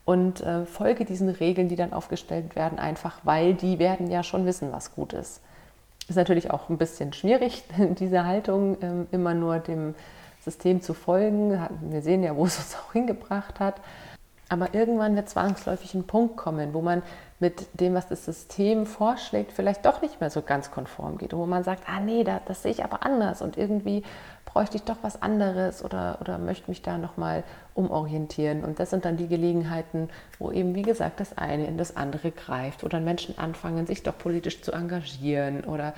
und 0.07 0.39
äh, 0.39 0.65
folge 0.65 1.03
diesen 1.03 1.27
Regeln, 1.27 1.67
die 1.67 1.75
dann 1.75 1.91
aufgestellt 1.91 2.55
werden, 2.55 2.79
einfach 2.79 3.19
weil 3.23 3.53
die 3.53 3.77
werden 3.77 4.09
ja 4.09 4.23
schon 4.23 4.45
wissen, 4.45 4.71
was 4.71 4.95
gut 4.95 5.11
ist. 5.11 5.41
Ist 6.07 6.15
natürlich 6.15 6.49
auch 6.49 6.69
ein 6.69 6.77
bisschen 6.77 7.11
schwierig, 7.11 7.65
diese 7.99 8.23
Haltung 8.25 8.77
ähm, 8.81 9.07
immer 9.11 9.33
nur 9.33 9.59
dem 9.59 9.95
System 10.39 10.81
zu 10.81 10.93
folgen. 10.93 11.59
Wir 11.89 12.01
sehen 12.01 12.23
ja, 12.23 12.37
wo 12.37 12.45
es 12.45 12.57
uns 12.57 12.77
auch 12.77 12.93
hingebracht 12.93 13.59
hat. 13.59 13.81
Aber 14.49 14.73
irgendwann 14.73 15.15
wird 15.15 15.29
zwangsläufig 15.29 15.93
ein 15.93 16.05
Punkt 16.05 16.37
kommen, 16.37 16.73
wo 16.73 16.81
man 16.81 17.01
mit 17.39 17.67
dem, 17.79 17.93
was 17.93 18.07
das 18.07 18.25
System 18.25 18.85
vorschlägt, 18.85 19.51
vielleicht 19.51 19.85
doch 19.85 20.01
nicht 20.01 20.21
mehr 20.21 20.29
so 20.29 20.41
ganz 20.41 20.71
konform 20.71 21.17
geht. 21.17 21.33
Und 21.33 21.39
wo 21.39 21.45
man 21.45 21.63
sagt, 21.63 21.83
ah 21.87 21.99
nee, 21.99 22.23
das, 22.23 22.41
das 22.45 22.63
sehe 22.63 22.71
ich 22.71 22.83
aber 22.83 23.03
anders 23.03 23.41
und 23.41 23.57
irgendwie 23.57 24.03
bräuchte 24.45 24.77
ich 24.77 24.83
doch 24.83 24.97
was 25.01 25.21
anderes 25.21 25.83
oder, 25.83 26.17
oder 26.21 26.37
möchte 26.37 26.71
mich 26.71 26.81
da 26.81 26.97
nochmal 26.97 27.43
umorientieren. 27.75 28.63
Und 28.63 28.79
das 28.79 28.89
sind 28.89 29.05
dann 29.05 29.17
die 29.17 29.27
Gelegenheiten, 29.27 30.09
wo 30.39 30.51
eben, 30.51 30.73
wie 30.73 30.81
gesagt, 30.81 31.19
das 31.19 31.37
eine 31.37 31.67
in 31.67 31.77
das 31.77 31.95
andere 31.95 32.31
greift 32.31 32.83
oder 32.83 32.99
Menschen 32.99 33.37
anfangen, 33.37 33.85
sich 33.85 34.01
doch 34.01 34.17
politisch 34.17 34.61
zu 34.61 34.71
engagieren 34.71 35.63
oder 35.65 35.93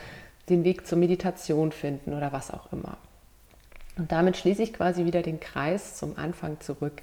den 0.49 0.63
Weg 0.63 0.87
zur 0.87 0.97
Meditation 0.97 1.71
finden 1.71 2.13
oder 2.13 2.33
was 2.33 2.51
auch 2.51 2.73
immer. 2.73 2.97
Und 3.97 4.11
damit 4.11 4.35
schließe 4.37 4.63
ich 4.63 4.73
quasi 4.73 5.05
wieder 5.05 5.21
den 5.21 5.39
Kreis 5.39 5.95
zum 5.95 6.17
Anfang 6.17 6.59
zurück 6.59 7.01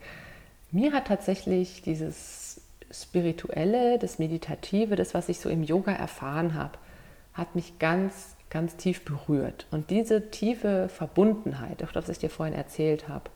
mir 0.70 0.92
hat 0.92 1.06
tatsächlich 1.06 1.82
dieses 1.82 2.60
Spirituelle, 2.90 3.98
das 3.98 4.18
Meditative, 4.18 4.96
das, 4.96 5.14
was 5.14 5.28
ich 5.28 5.40
so 5.40 5.48
im 5.48 5.62
Yoga 5.62 5.92
erfahren 5.92 6.54
habe, 6.54 6.78
hat 7.34 7.54
mich 7.54 7.78
ganz, 7.78 8.36
ganz 8.50 8.76
tief 8.76 9.04
berührt. 9.04 9.66
Und 9.70 9.90
diese 9.90 10.30
tiefe 10.30 10.88
Verbundenheit, 10.88 11.82
auch 11.82 11.92
das 11.92 12.08
ich 12.08 12.18
dir 12.18 12.30
vorhin 12.30 12.54
erzählt 12.54 13.08
habe, 13.08 13.30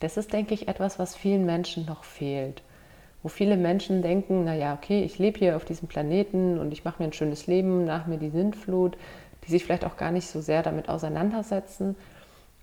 das 0.00 0.16
ist, 0.16 0.32
denke 0.32 0.54
ich, 0.54 0.68
etwas, 0.68 0.98
was 0.98 1.16
vielen 1.16 1.46
Menschen 1.46 1.86
noch 1.86 2.04
fehlt. 2.04 2.62
Wo 3.22 3.28
viele 3.28 3.56
Menschen 3.56 4.02
denken, 4.02 4.44
naja, 4.44 4.74
okay, 4.74 5.02
ich 5.02 5.18
lebe 5.18 5.38
hier 5.38 5.56
auf 5.56 5.64
diesem 5.64 5.88
Planeten 5.88 6.58
und 6.58 6.72
ich 6.72 6.84
mache 6.84 7.02
mir 7.02 7.08
ein 7.08 7.12
schönes 7.12 7.46
Leben, 7.46 7.84
nach 7.84 8.06
mir 8.06 8.18
die 8.18 8.30
Sintflut, 8.30 8.96
die 9.44 9.50
sich 9.50 9.64
vielleicht 9.64 9.84
auch 9.84 9.96
gar 9.96 10.12
nicht 10.12 10.28
so 10.28 10.40
sehr 10.40 10.62
damit 10.62 10.88
auseinandersetzen 10.88 11.96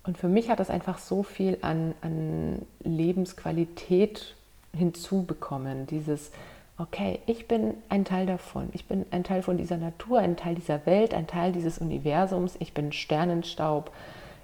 und 0.04 0.18
für 0.18 0.28
mich 0.28 0.50
hat 0.50 0.60
das 0.60 0.70
einfach 0.70 0.98
so 0.98 1.22
viel 1.22 1.58
an, 1.62 1.94
an 2.02 2.62
Lebensqualität 2.82 4.34
hinzubekommen. 4.76 5.86
Dieses, 5.86 6.30
okay, 6.76 7.20
ich 7.26 7.48
bin 7.48 7.74
ein 7.88 8.04
Teil 8.04 8.26
davon. 8.26 8.68
Ich 8.72 8.86
bin 8.86 9.06
ein 9.10 9.24
Teil 9.24 9.42
von 9.42 9.56
dieser 9.56 9.78
Natur, 9.78 10.18
ein 10.18 10.36
Teil 10.36 10.54
dieser 10.54 10.84
Welt, 10.84 11.14
ein 11.14 11.26
Teil 11.26 11.52
dieses 11.52 11.78
Universums. 11.78 12.56
Ich 12.58 12.74
bin 12.74 12.92
Sternenstaub. 12.92 13.90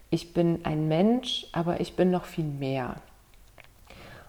Ich 0.09 0.33
bin 0.33 0.65
ein 0.65 0.89
Mensch, 0.89 1.47
aber 1.53 1.81
ich 1.81 1.95
bin 1.95 2.11
noch 2.11 2.25
viel 2.25 2.45
mehr. 2.45 2.97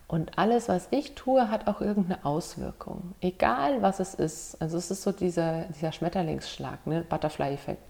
Und 0.09 0.37
alles, 0.37 0.67
was 0.67 0.89
ich 0.91 1.15
tue, 1.15 1.49
hat 1.49 1.69
auch 1.69 1.79
irgendeine 1.79 2.25
Auswirkung. 2.25 3.13
Egal, 3.21 3.81
was 3.81 4.01
es 4.01 4.13
ist. 4.13 4.61
Also 4.61 4.77
es 4.77 4.91
ist 4.91 5.03
so 5.03 5.13
dieser, 5.13 5.61
dieser 5.75 5.93
Schmetterlingsschlag, 5.93 6.85
ne? 6.85 7.05
Butterfly-Effekt 7.07 7.81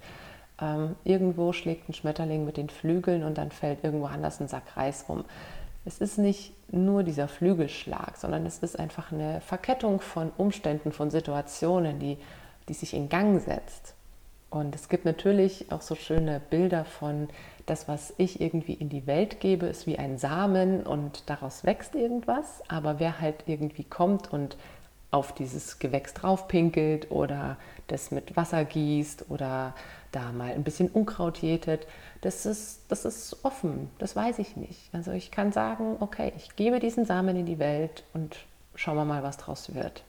ähm, 0.61 0.95
irgendwo 1.03 1.53
schlägt 1.53 1.89
ein 1.89 1.93
Schmetterling 1.93 2.45
mit 2.45 2.57
den 2.57 2.69
Flügeln 2.69 3.23
und 3.23 3.37
dann 3.37 3.51
fällt 3.51 3.83
irgendwo 3.83 4.05
anders 4.05 4.39
ein 4.39 4.47
Sack 4.47 4.77
Reis 4.77 5.05
rum. 5.09 5.25
Es 5.83 5.99
ist 5.99 6.17
nicht 6.17 6.53
nur 6.71 7.03
dieser 7.03 7.27
Flügelschlag, 7.27 8.15
sondern 8.17 8.45
es 8.45 8.59
ist 8.59 8.77
einfach 8.77 9.11
eine 9.11 9.41
Verkettung 9.41 9.99
von 9.99 10.31
Umständen, 10.37 10.91
von 10.91 11.09
Situationen, 11.09 11.99
die, 11.99 12.17
die 12.69 12.73
sich 12.73 12.93
in 12.93 13.09
Gang 13.09 13.41
setzt. 13.41 13.95
Und 14.51 14.75
es 14.75 14.89
gibt 14.89 15.05
natürlich 15.05 15.71
auch 15.71 15.81
so 15.81 15.95
schöne 15.95 16.41
Bilder 16.49 16.85
von, 16.85 17.29
das, 17.65 17.87
was 17.87 18.13
ich 18.17 18.41
irgendwie 18.41 18.73
in 18.73 18.89
die 18.89 19.07
Welt 19.07 19.39
gebe, 19.39 19.65
ist 19.65 19.87
wie 19.87 19.97
ein 19.97 20.17
Samen 20.17 20.83
und 20.83 21.29
daraus 21.29 21.63
wächst 21.63 21.95
irgendwas. 21.95 22.61
Aber 22.67 22.99
wer 22.99 23.21
halt 23.21 23.43
irgendwie 23.45 23.85
kommt 23.85 24.31
und 24.31 24.57
auf 25.11 25.33
dieses 25.33 25.79
Gewächs 25.79 26.13
draufpinkelt 26.13 27.11
oder 27.11 27.57
das 27.87 28.11
mit 28.11 28.35
Wasser 28.37 28.63
gießt 28.63 29.25
oder 29.29 29.75
da 30.11 30.31
mal 30.31 30.51
ein 30.51 30.63
bisschen 30.63 30.89
Unkraut 30.89 31.37
jätet, 31.39 31.85
das 32.21 32.45
ist, 32.45 32.81
das 32.87 33.05
ist 33.05 33.37
offen, 33.43 33.89
das 33.99 34.15
weiß 34.15 34.39
ich 34.39 34.55
nicht. 34.55 34.89
Also 34.93 35.11
ich 35.11 35.31
kann 35.31 35.51
sagen, 35.51 35.97
okay, 35.99 36.31
ich 36.37 36.55
gebe 36.55 36.79
diesen 36.79 37.05
Samen 37.05 37.35
in 37.35 37.45
die 37.45 37.59
Welt 37.59 38.03
und 38.13 38.37
schauen 38.75 38.95
wir 38.95 39.05
mal, 39.05 39.23
was 39.23 39.37
draus 39.37 39.73
wird. 39.75 40.03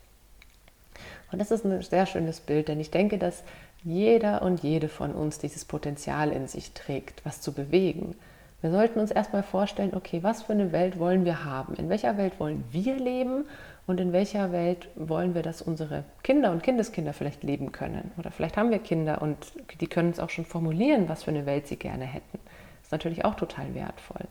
Und 1.32 1.38
das 1.40 1.50
ist 1.50 1.64
ein 1.64 1.82
sehr 1.82 2.06
schönes 2.06 2.40
Bild, 2.40 2.68
denn 2.68 2.78
ich 2.78 2.90
denke, 2.90 3.18
dass 3.18 3.42
jeder 3.82 4.42
und 4.42 4.62
jede 4.62 4.88
von 4.88 5.12
uns 5.12 5.38
dieses 5.38 5.64
Potenzial 5.64 6.30
in 6.30 6.46
sich 6.46 6.72
trägt, 6.72 7.24
was 7.24 7.40
zu 7.40 7.52
bewegen. 7.52 8.14
Wir 8.60 8.70
sollten 8.70 9.00
uns 9.00 9.10
erstmal 9.10 9.42
vorstellen, 9.42 9.94
okay, 9.94 10.22
was 10.22 10.42
für 10.42 10.52
eine 10.52 10.70
Welt 10.70 10.98
wollen 10.98 11.24
wir 11.24 11.44
haben? 11.44 11.74
In 11.74 11.88
welcher 11.88 12.16
Welt 12.16 12.38
wollen 12.38 12.62
wir 12.70 12.96
leben 12.96 13.44
und 13.86 13.98
in 13.98 14.12
welcher 14.12 14.52
Welt 14.52 14.88
wollen 14.94 15.34
wir, 15.34 15.42
dass 15.42 15.60
unsere 15.60 16.04
Kinder 16.22 16.52
und 16.52 16.62
Kindeskinder 16.62 17.12
vielleicht 17.12 17.42
leben 17.42 17.72
können? 17.72 18.12
Oder 18.16 18.30
vielleicht 18.30 18.56
haben 18.56 18.70
wir 18.70 18.78
Kinder 18.78 19.20
und 19.20 19.36
die 19.80 19.88
können 19.88 20.08
uns 20.08 20.20
auch 20.20 20.30
schon 20.30 20.44
formulieren, 20.44 21.08
was 21.08 21.24
für 21.24 21.30
eine 21.30 21.46
Welt 21.46 21.66
sie 21.66 21.76
gerne 21.76 22.04
hätten. 22.04 22.38
Das 22.44 22.86
ist 22.86 22.92
natürlich 22.92 23.24
auch 23.24 23.34
total 23.34 23.74
wertvoll. 23.74 24.26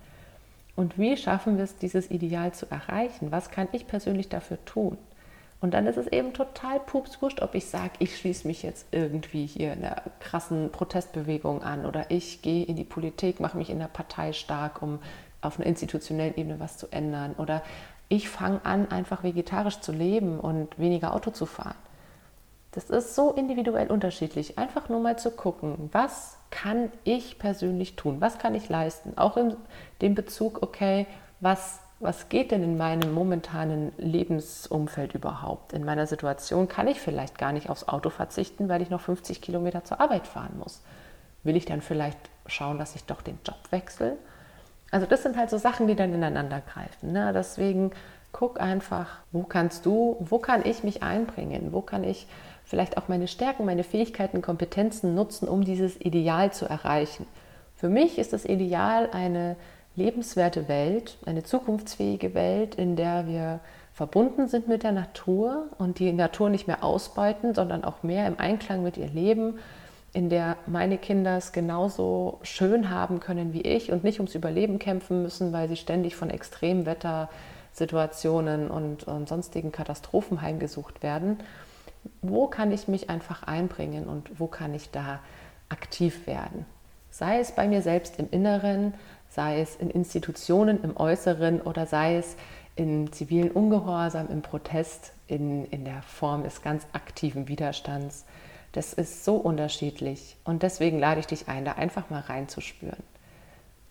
Und 0.75 0.97
wie 0.97 1.17
schaffen 1.17 1.57
wir 1.57 1.65
es, 1.65 1.75
dieses 1.75 2.09
Ideal 2.09 2.53
zu 2.53 2.65
erreichen? 2.71 3.31
Was 3.31 3.51
kann 3.51 3.67
ich 3.73 3.87
persönlich 3.87 4.29
dafür 4.29 4.63
tun? 4.63 4.97
Und 5.59 5.75
dann 5.75 5.85
ist 5.85 5.97
es 5.97 6.07
eben 6.07 6.33
total 6.33 6.79
pupswurscht, 6.79 7.41
ob 7.41 7.53
ich 7.53 7.67
sage, 7.67 7.91
ich 7.99 8.17
schließe 8.17 8.47
mich 8.47 8.63
jetzt 8.63 8.87
irgendwie 8.91 9.45
hier 9.45 9.73
in 9.73 9.83
einer 9.83 10.01
krassen 10.19 10.71
Protestbewegung 10.71 11.61
an 11.61 11.85
oder 11.85 12.09
ich 12.09 12.41
gehe 12.41 12.65
in 12.65 12.75
die 12.75 12.83
Politik, 12.83 13.39
mache 13.39 13.57
mich 13.57 13.69
in 13.69 13.77
der 13.77 13.87
Partei 13.87 14.33
stark, 14.33 14.81
um 14.81 14.99
auf 15.41 15.59
einer 15.59 15.67
institutionellen 15.67 16.35
Ebene 16.35 16.59
was 16.59 16.77
zu 16.77 16.87
ändern. 16.91 17.35
Oder 17.37 17.61
ich 18.11 18.27
fange 18.27 18.59
an, 18.65 18.91
einfach 18.91 19.23
vegetarisch 19.23 19.79
zu 19.79 19.93
leben 19.93 20.39
und 20.39 20.77
weniger 20.77 21.15
Auto 21.15 21.31
zu 21.31 21.45
fahren. 21.45 21.77
Das 22.73 22.89
ist 22.89 23.15
so 23.15 23.31
individuell 23.31 23.89
unterschiedlich. 23.89 24.57
Einfach 24.57 24.89
nur 24.89 24.99
mal 24.99 25.17
zu 25.17 25.31
gucken, 25.31 25.89
was 25.93 26.37
kann 26.49 26.91
ich 27.05 27.39
persönlich 27.39 27.95
tun? 27.95 28.19
Was 28.19 28.37
kann 28.37 28.53
ich 28.53 28.67
leisten? 28.67 29.17
Auch 29.17 29.37
in 29.37 29.55
dem 30.01 30.13
Bezug, 30.13 30.61
okay, 30.61 31.07
was, 31.39 31.79
was 32.01 32.27
geht 32.27 32.51
denn 32.51 32.63
in 32.63 32.77
meinem 32.77 33.13
momentanen 33.13 33.93
Lebensumfeld 33.97 35.15
überhaupt? 35.15 35.71
In 35.71 35.85
meiner 35.85 36.05
Situation 36.05 36.67
kann 36.67 36.89
ich 36.89 36.99
vielleicht 36.99 37.37
gar 37.37 37.53
nicht 37.53 37.69
aufs 37.69 37.87
Auto 37.87 38.09
verzichten, 38.09 38.67
weil 38.67 38.81
ich 38.81 38.89
noch 38.89 39.01
50 39.01 39.41
Kilometer 39.41 39.85
zur 39.85 40.01
Arbeit 40.01 40.27
fahren 40.27 40.59
muss. 40.59 40.81
Will 41.43 41.55
ich 41.55 41.65
dann 41.65 41.81
vielleicht 41.81 42.19
schauen, 42.45 42.77
dass 42.77 42.95
ich 42.95 43.05
doch 43.05 43.21
den 43.21 43.39
Job 43.45 43.59
wechsle? 43.69 44.17
Also 44.91 45.05
das 45.05 45.23
sind 45.23 45.37
halt 45.37 45.49
so 45.49 45.57
Sachen, 45.57 45.87
die 45.87 45.95
dann 45.95 46.13
ineinander 46.13 46.61
greifen. 46.61 47.13
Ne? 47.13 47.31
Deswegen 47.33 47.91
guck 48.31 48.61
einfach, 48.61 49.19
wo 49.31 49.43
kannst 49.43 49.85
du, 49.85 50.17
wo 50.19 50.37
kann 50.37 50.65
ich 50.65 50.83
mich 50.83 51.01
einbringen? 51.01 51.69
Wo 51.71 51.81
kann 51.81 52.03
ich 52.03 52.27
vielleicht 52.65 52.97
auch 52.97 53.07
meine 53.07 53.27
Stärken, 53.27 53.65
meine 53.65 53.83
Fähigkeiten, 53.83 54.41
Kompetenzen 54.41 55.15
nutzen, 55.15 55.47
um 55.47 55.63
dieses 55.63 55.99
Ideal 55.99 56.51
zu 56.51 56.65
erreichen? 56.65 57.25
Für 57.75 57.89
mich 57.89 58.17
ist 58.19 58.33
das 58.33 58.45
Ideal 58.45 59.09
eine 59.11 59.55
lebenswerte 59.95 60.67
Welt, 60.67 61.17
eine 61.25 61.43
zukunftsfähige 61.43 62.33
Welt, 62.33 62.75
in 62.75 62.95
der 62.95 63.27
wir 63.27 63.59
verbunden 63.93 64.47
sind 64.47 64.67
mit 64.67 64.83
der 64.83 64.93
Natur 64.93 65.67
und 65.77 65.99
die 65.99 66.13
Natur 66.13 66.49
nicht 66.49 66.67
mehr 66.67 66.83
ausbeuten, 66.83 67.53
sondern 67.53 67.83
auch 67.83 68.03
mehr 68.03 68.27
im 68.27 68.39
Einklang 68.39 68.83
mit 68.83 68.97
ihr 68.97 69.09
leben, 69.09 69.59
in 70.13 70.29
der 70.29 70.57
meine 70.65 70.97
Kinder 70.97 71.37
es 71.37 71.53
genauso 71.53 72.39
schön 72.43 72.89
haben 72.89 73.19
können 73.19 73.53
wie 73.53 73.61
ich 73.61 73.91
und 73.91 74.03
nicht 74.03 74.19
ums 74.19 74.33
Überleben 74.35 74.77
kämpfen 74.77 75.21
müssen, 75.21 75.53
weil 75.53 75.69
sie 75.69 75.77
ständig 75.77 76.17
von 76.17 76.29
Extremwettersituationen 76.29 78.69
und, 78.69 79.05
und 79.05 79.29
sonstigen 79.29 79.71
Katastrophen 79.71 80.41
heimgesucht 80.41 81.01
werden. 81.01 81.37
Wo 82.21 82.47
kann 82.47 82.73
ich 82.73 82.87
mich 82.87 83.09
einfach 83.09 83.43
einbringen 83.43 84.07
und 84.07 84.39
wo 84.39 84.47
kann 84.47 84.73
ich 84.73 84.89
da 84.91 85.19
aktiv 85.69 86.25
werden? 86.27 86.65
Sei 87.09 87.39
es 87.39 87.53
bei 87.53 87.67
mir 87.67 87.81
selbst 87.81 88.19
im 88.19 88.27
Inneren, 88.31 88.93
sei 89.29 89.61
es 89.61 89.77
in 89.77 89.89
Institutionen 89.89 90.83
im 90.83 90.97
Äußeren 90.97 91.61
oder 91.61 91.85
sei 91.85 92.17
es 92.17 92.35
in 92.75 93.13
zivilen 93.13 93.51
Ungehorsam, 93.51 94.27
im 94.29 94.41
Protest, 94.41 95.13
in, 95.27 95.63
in 95.65 95.85
der 95.85 96.01
Form 96.01 96.43
des 96.43 96.61
ganz 96.61 96.85
aktiven 96.93 97.47
Widerstands. 97.47 98.25
Das 98.71 98.93
ist 98.93 99.25
so 99.25 99.35
unterschiedlich 99.35 100.37
und 100.43 100.63
deswegen 100.63 100.99
lade 100.99 101.19
ich 101.19 101.27
dich 101.27 101.47
ein, 101.47 101.65
da 101.65 101.73
einfach 101.73 102.09
mal 102.09 102.21
reinzuspüren. 102.21 103.03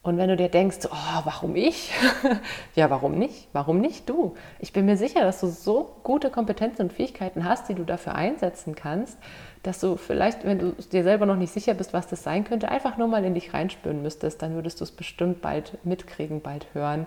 Und 0.03 0.17
wenn 0.17 0.31
du 0.31 0.37
dir 0.37 0.49
denkst, 0.49 0.79
oh, 0.91 1.21
warum 1.25 1.57
ich? 1.57 1.93
ja, 2.75 2.89
warum 2.89 3.19
nicht? 3.19 3.49
Warum 3.53 3.81
nicht 3.81 4.09
du? 4.09 4.35
Ich 4.59 4.73
bin 4.73 4.87
mir 4.87 4.97
sicher, 4.97 5.21
dass 5.21 5.41
du 5.41 5.49
so 5.49 5.95
gute 6.03 6.31
Kompetenzen 6.31 6.83
und 6.83 6.93
Fähigkeiten 6.95 7.45
hast, 7.45 7.69
die 7.69 7.75
du 7.75 7.85
dafür 7.85 8.15
einsetzen 8.15 8.75
kannst, 8.75 9.19
dass 9.63 9.79
du 9.79 9.99
vielleicht, 9.99 10.45
wenn 10.45 10.59
du 10.59 10.73
dir 10.91 11.03
selber 11.03 11.27
noch 11.27 11.37
nicht 11.37 11.53
sicher 11.53 11.75
bist, 11.75 11.93
was 11.93 12.09
das 12.09 12.23
sein 12.23 12.45
könnte, 12.45 12.71
einfach 12.71 12.97
nur 12.97 13.09
mal 13.09 13.23
in 13.27 13.35
dich 13.35 13.53
reinspüren 13.53 14.01
müsstest. 14.01 14.41
Dann 14.41 14.55
würdest 14.55 14.81
du 14.81 14.85
es 14.85 14.91
bestimmt 14.91 15.43
bald 15.43 15.85
mitkriegen, 15.85 16.41
bald 16.41 16.69
hören. 16.73 17.07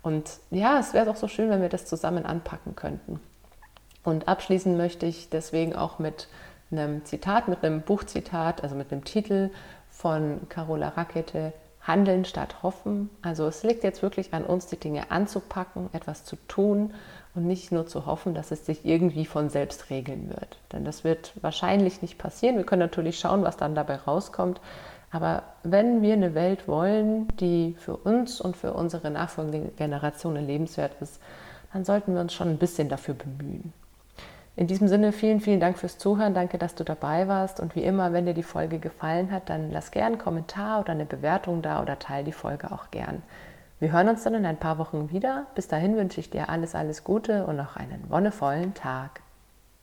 Und 0.00 0.38
ja, 0.50 0.78
es 0.78 0.94
wäre 0.94 1.04
doch 1.04 1.16
so 1.16 1.28
schön, 1.28 1.50
wenn 1.50 1.60
wir 1.60 1.68
das 1.68 1.84
zusammen 1.84 2.24
anpacken 2.24 2.74
könnten. 2.74 3.20
Und 4.02 4.28
abschließen 4.28 4.78
möchte 4.78 5.04
ich 5.04 5.28
deswegen 5.28 5.76
auch 5.76 5.98
mit 5.98 6.28
einem 6.72 7.04
Zitat, 7.04 7.48
mit 7.48 7.64
einem 7.64 7.82
Buchzitat, 7.82 8.62
also 8.62 8.74
mit 8.74 8.92
einem 8.92 9.04
Titel 9.04 9.50
von 9.88 10.48
Carola 10.48 10.88
Rakete, 10.88 11.52
Handeln 11.82 12.24
statt 12.24 12.62
Hoffen. 12.62 13.10
Also 13.22 13.46
es 13.46 13.62
liegt 13.62 13.84
jetzt 13.84 14.02
wirklich 14.02 14.34
an 14.34 14.44
uns, 14.44 14.66
die 14.66 14.76
Dinge 14.76 15.10
anzupacken, 15.10 15.88
etwas 15.92 16.24
zu 16.24 16.36
tun 16.46 16.92
und 17.34 17.46
nicht 17.46 17.72
nur 17.72 17.86
zu 17.86 18.06
hoffen, 18.06 18.34
dass 18.34 18.50
es 18.50 18.66
sich 18.66 18.84
irgendwie 18.84 19.24
von 19.24 19.48
selbst 19.48 19.90
regeln 19.90 20.28
wird. 20.28 20.58
Denn 20.72 20.84
das 20.84 21.04
wird 21.04 21.32
wahrscheinlich 21.40 22.02
nicht 22.02 22.18
passieren. 22.18 22.56
Wir 22.56 22.64
können 22.64 22.80
natürlich 22.80 23.18
schauen, 23.18 23.42
was 23.44 23.56
dann 23.56 23.74
dabei 23.74 23.96
rauskommt. 23.96 24.60
Aber 25.10 25.42
wenn 25.62 26.02
wir 26.02 26.12
eine 26.12 26.34
Welt 26.34 26.68
wollen, 26.68 27.28
die 27.38 27.74
für 27.78 27.96
uns 27.96 28.40
und 28.40 28.56
für 28.56 28.72
unsere 28.74 29.10
nachfolgenden 29.10 29.74
Generationen 29.76 30.46
lebenswert 30.46 30.92
ist, 31.00 31.20
dann 31.72 31.84
sollten 31.84 32.14
wir 32.14 32.20
uns 32.20 32.34
schon 32.34 32.48
ein 32.48 32.58
bisschen 32.58 32.88
dafür 32.88 33.14
bemühen. 33.14 33.72
In 34.60 34.66
diesem 34.66 34.88
Sinne 34.88 35.12
vielen, 35.12 35.40
vielen 35.40 35.58
Dank 35.58 35.78
fürs 35.78 35.96
Zuhören. 35.96 36.34
Danke, 36.34 36.58
dass 36.58 36.74
du 36.74 36.84
dabei 36.84 37.26
warst. 37.28 37.60
Und 37.60 37.74
wie 37.74 37.82
immer, 37.82 38.12
wenn 38.12 38.26
dir 38.26 38.34
die 38.34 38.42
Folge 38.42 38.78
gefallen 38.78 39.30
hat, 39.30 39.48
dann 39.48 39.70
lass 39.72 39.90
gern 39.90 40.12
einen 40.12 40.18
Kommentar 40.18 40.80
oder 40.80 40.92
eine 40.92 41.06
Bewertung 41.06 41.62
da 41.62 41.80
oder 41.80 41.98
teile 41.98 42.24
die 42.24 42.32
Folge 42.32 42.70
auch 42.70 42.90
gern. 42.90 43.22
Wir 43.78 43.90
hören 43.90 44.10
uns 44.10 44.22
dann 44.22 44.34
in 44.34 44.44
ein 44.44 44.58
paar 44.58 44.76
Wochen 44.76 45.10
wieder. 45.10 45.46
Bis 45.54 45.66
dahin 45.66 45.96
wünsche 45.96 46.20
ich 46.20 46.28
dir 46.28 46.50
alles, 46.50 46.74
alles 46.74 47.04
Gute 47.04 47.46
und 47.46 47.56
noch 47.56 47.76
einen 47.76 48.04
wonnevollen 48.10 48.74
Tag. 48.74 49.22